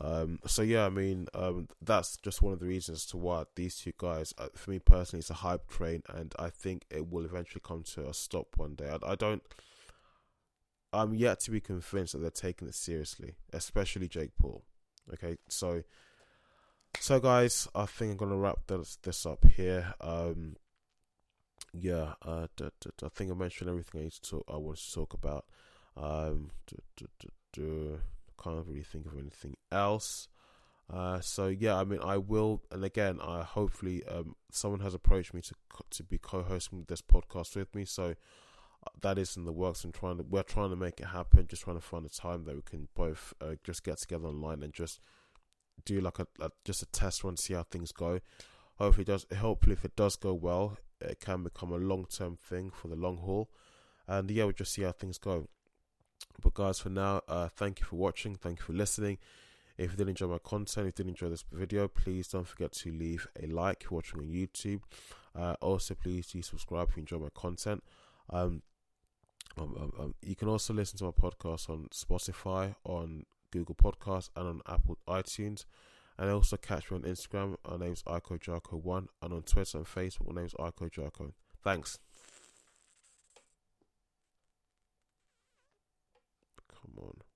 Um, 0.00 0.38
so 0.46 0.62
yeah, 0.62 0.86
I 0.86 0.90
mean, 0.90 1.26
um, 1.34 1.68
that's 1.82 2.16
just 2.18 2.40
one 2.40 2.52
of 2.52 2.60
the 2.60 2.66
reasons 2.66 3.04
to 3.06 3.16
why 3.16 3.44
these 3.56 3.76
two 3.76 3.92
guys, 3.98 4.32
uh, 4.38 4.48
for 4.54 4.70
me 4.70 4.78
personally, 4.78 5.20
it's 5.20 5.30
a 5.30 5.34
hype 5.34 5.68
train, 5.68 6.02
and 6.08 6.34
I 6.38 6.50
think 6.50 6.84
it 6.90 7.10
will 7.10 7.24
eventually 7.24 7.62
come 7.64 7.82
to 7.94 8.08
a 8.08 8.14
stop 8.14 8.56
one 8.56 8.74
day. 8.74 8.88
I, 8.88 9.12
I 9.12 9.14
don't, 9.16 9.42
I'm 10.92 11.14
yet 11.14 11.40
to 11.40 11.50
be 11.50 11.60
convinced 11.60 12.12
that 12.12 12.18
they're 12.18 12.30
taking 12.30 12.68
it 12.68 12.74
seriously, 12.74 13.36
especially 13.52 14.08
Jake 14.08 14.32
Paul. 14.38 14.64
Okay, 15.12 15.36
so 15.48 15.82
so 17.00 17.20
guys, 17.20 17.68
I 17.74 17.86
think 17.86 18.12
I'm 18.12 18.16
gonna 18.16 18.36
wrap 18.36 18.66
this 18.66 18.96
this 19.02 19.26
up 19.26 19.44
here. 19.44 19.94
Um, 20.00 20.56
yeah, 21.72 22.14
uh, 22.22 22.46
think 23.14 23.30
I 23.30 23.34
mentioned 23.34 23.68
everything 23.68 24.00
I 24.00 24.04
need 24.04 24.12
to 24.12 24.22
talk. 24.22 24.44
I 24.48 24.56
want 24.56 24.78
to 24.78 24.94
talk 24.94 25.14
about. 25.14 25.44
Um, 25.96 26.50
can't 28.42 28.66
really 28.66 28.82
think 28.82 29.06
of 29.06 29.18
anything 29.18 29.56
else. 29.70 30.28
Uh, 30.90 31.20
so 31.20 31.48
yeah, 31.48 31.76
I 31.76 31.84
mean, 31.84 32.00
I 32.02 32.16
will, 32.16 32.62
and 32.72 32.82
again, 32.84 33.18
I 33.20 33.42
hopefully 33.42 34.02
um, 34.06 34.36
someone 34.50 34.80
has 34.80 34.94
approached 34.94 35.34
me 35.34 35.42
to 35.42 35.54
to 35.90 36.02
be 36.02 36.16
co-hosting 36.18 36.86
this 36.88 37.02
podcast 37.02 37.56
with 37.56 37.74
me. 37.74 37.84
So 37.84 38.14
that 39.00 39.18
is 39.18 39.36
in 39.36 39.44
the 39.44 39.52
works 39.52 39.84
and 39.84 39.94
trying 39.94 40.16
to 40.16 40.24
we're 40.24 40.42
trying 40.42 40.70
to 40.70 40.76
make 40.76 41.00
it 41.00 41.06
happen 41.06 41.46
just 41.46 41.62
trying 41.62 41.76
to 41.76 41.82
find 41.82 42.06
a 42.06 42.08
time 42.08 42.44
that 42.44 42.54
we 42.54 42.62
can 42.62 42.88
both 42.94 43.34
uh, 43.40 43.54
just 43.64 43.84
get 43.84 43.98
together 43.98 44.28
online 44.28 44.62
and 44.62 44.72
just 44.72 45.00
do 45.84 46.00
like 46.00 46.18
a, 46.18 46.26
a, 46.40 46.50
just 46.64 46.82
a 46.82 46.86
test 46.86 47.24
run 47.24 47.36
see 47.36 47.54
how 47.54 47.62
things 47.62 47.92
go. 47.92 48.20
Hopefully 48.78 49.04
does 49.04 49.26
hopefully 49.36 49.74
if 49.74 49.84
it 49.84 49.96
does 49.96 50.16
go 50.16 50.34
well 50.34 50.78
it 51.00 51.20
can 51.20 51.44
become 51.44 51.72
a 51.72 51.76
long-term 51.76 52.36
thing 52.36 52.70
for 52.70 52.88
the 52.88 52.96
long 52.96 53.18
haul. 53.18 53.50
And 54.06 54.30
yeah 54.30 54.44
we'll 54.44 54.52
just 54.52 54.72
see 54.72 54.82
how 54.82 54.92
things 54.92 55.18
go. 55.18 55.48
But 56.42 56.54
guys 56.54 56.80
for 56.80 56.90
now 56.90 57.22
uh, 57.28 57.48
thank 57.48 57.80
you 57.80 57.86
for 57.86 57.96
watching. 57.96 58.36
Thank 58.36 58.60
you 58.60 58.64
for 58.64 58.72
listening. 58.72 59.18
If 59.76 59.92
you 59.92 59.96
did 59.96 60.08
enjoy 60.08 60.26
my 60.26 60.38
content 60.38 60.88
if 60.88 60.98
you 60.98 61.04
did 61.04 61.08
enjoy 61.08 61.28
this 61.28 61.44
video 61.52 61.88
please 61.88 62.28
don't 62.28 62.46
forget 62.46 62.72
to 62.72 62.92
leave 62.92 63.28
a 63.40 63.46
like 63.46 63.82
if 63.82 63.90
you're 63.90 63.98
watching 63.98 64.20
on 64.20 64.26
youtube. 64.26 64.80
Uh, 65.34 65.54
also 65.60 65.94
please 65.94 66.28
do 66.28 66.42
subscribe 66.42 66.88
if 66.90 66.96
you 66.96 67.02
enjoy 67.02 67.18
my 67.18 67.28
content 67.34 67.82
um, 68.30 68.62
um, 69.56 69.74
um, 69.78 69.92
um, 69.98 70.14
you 70.22 70.36
can 70.36 70.48
also 70.48 70.72
listen 70.72 70.98
to 70.98 71.04
my 71.04 71.10
podcast 71.10 71.68
on 71.68 71.88
Spotify, 71.92 72.74
on 72.84 73.24
Google 73.50 73.74
Podcasts, 73.74 74.30
and 74.36 74.46
on 74.46 74.60
Apple 74.68 74.98
iTunes. 75.08 75.64
And 76.18 76.30
also 76.30 76.56
catch 76.56 76.90
me 76.90 76.96
on 76.96 77.02
Instagram. 77.02 77.56
My 77.68 77.76
name's 77.76 78.02
Ico 78.02 78.38
Jarko 78.38 78.82
One, 78.82 79.08
and 79.22 79.32
on 79.32 79.42
Twitter 79.42 79.78
and 79.78 79.86
Facebook, 79.86 80.32
my 80.32 80.40
name's 80.40 80.54
Ico 80.54 80.90
Jarko. 80.90 81.32
Thanks. 81.62 81.98
Come 86.70 87.04
on. 87.04 87.27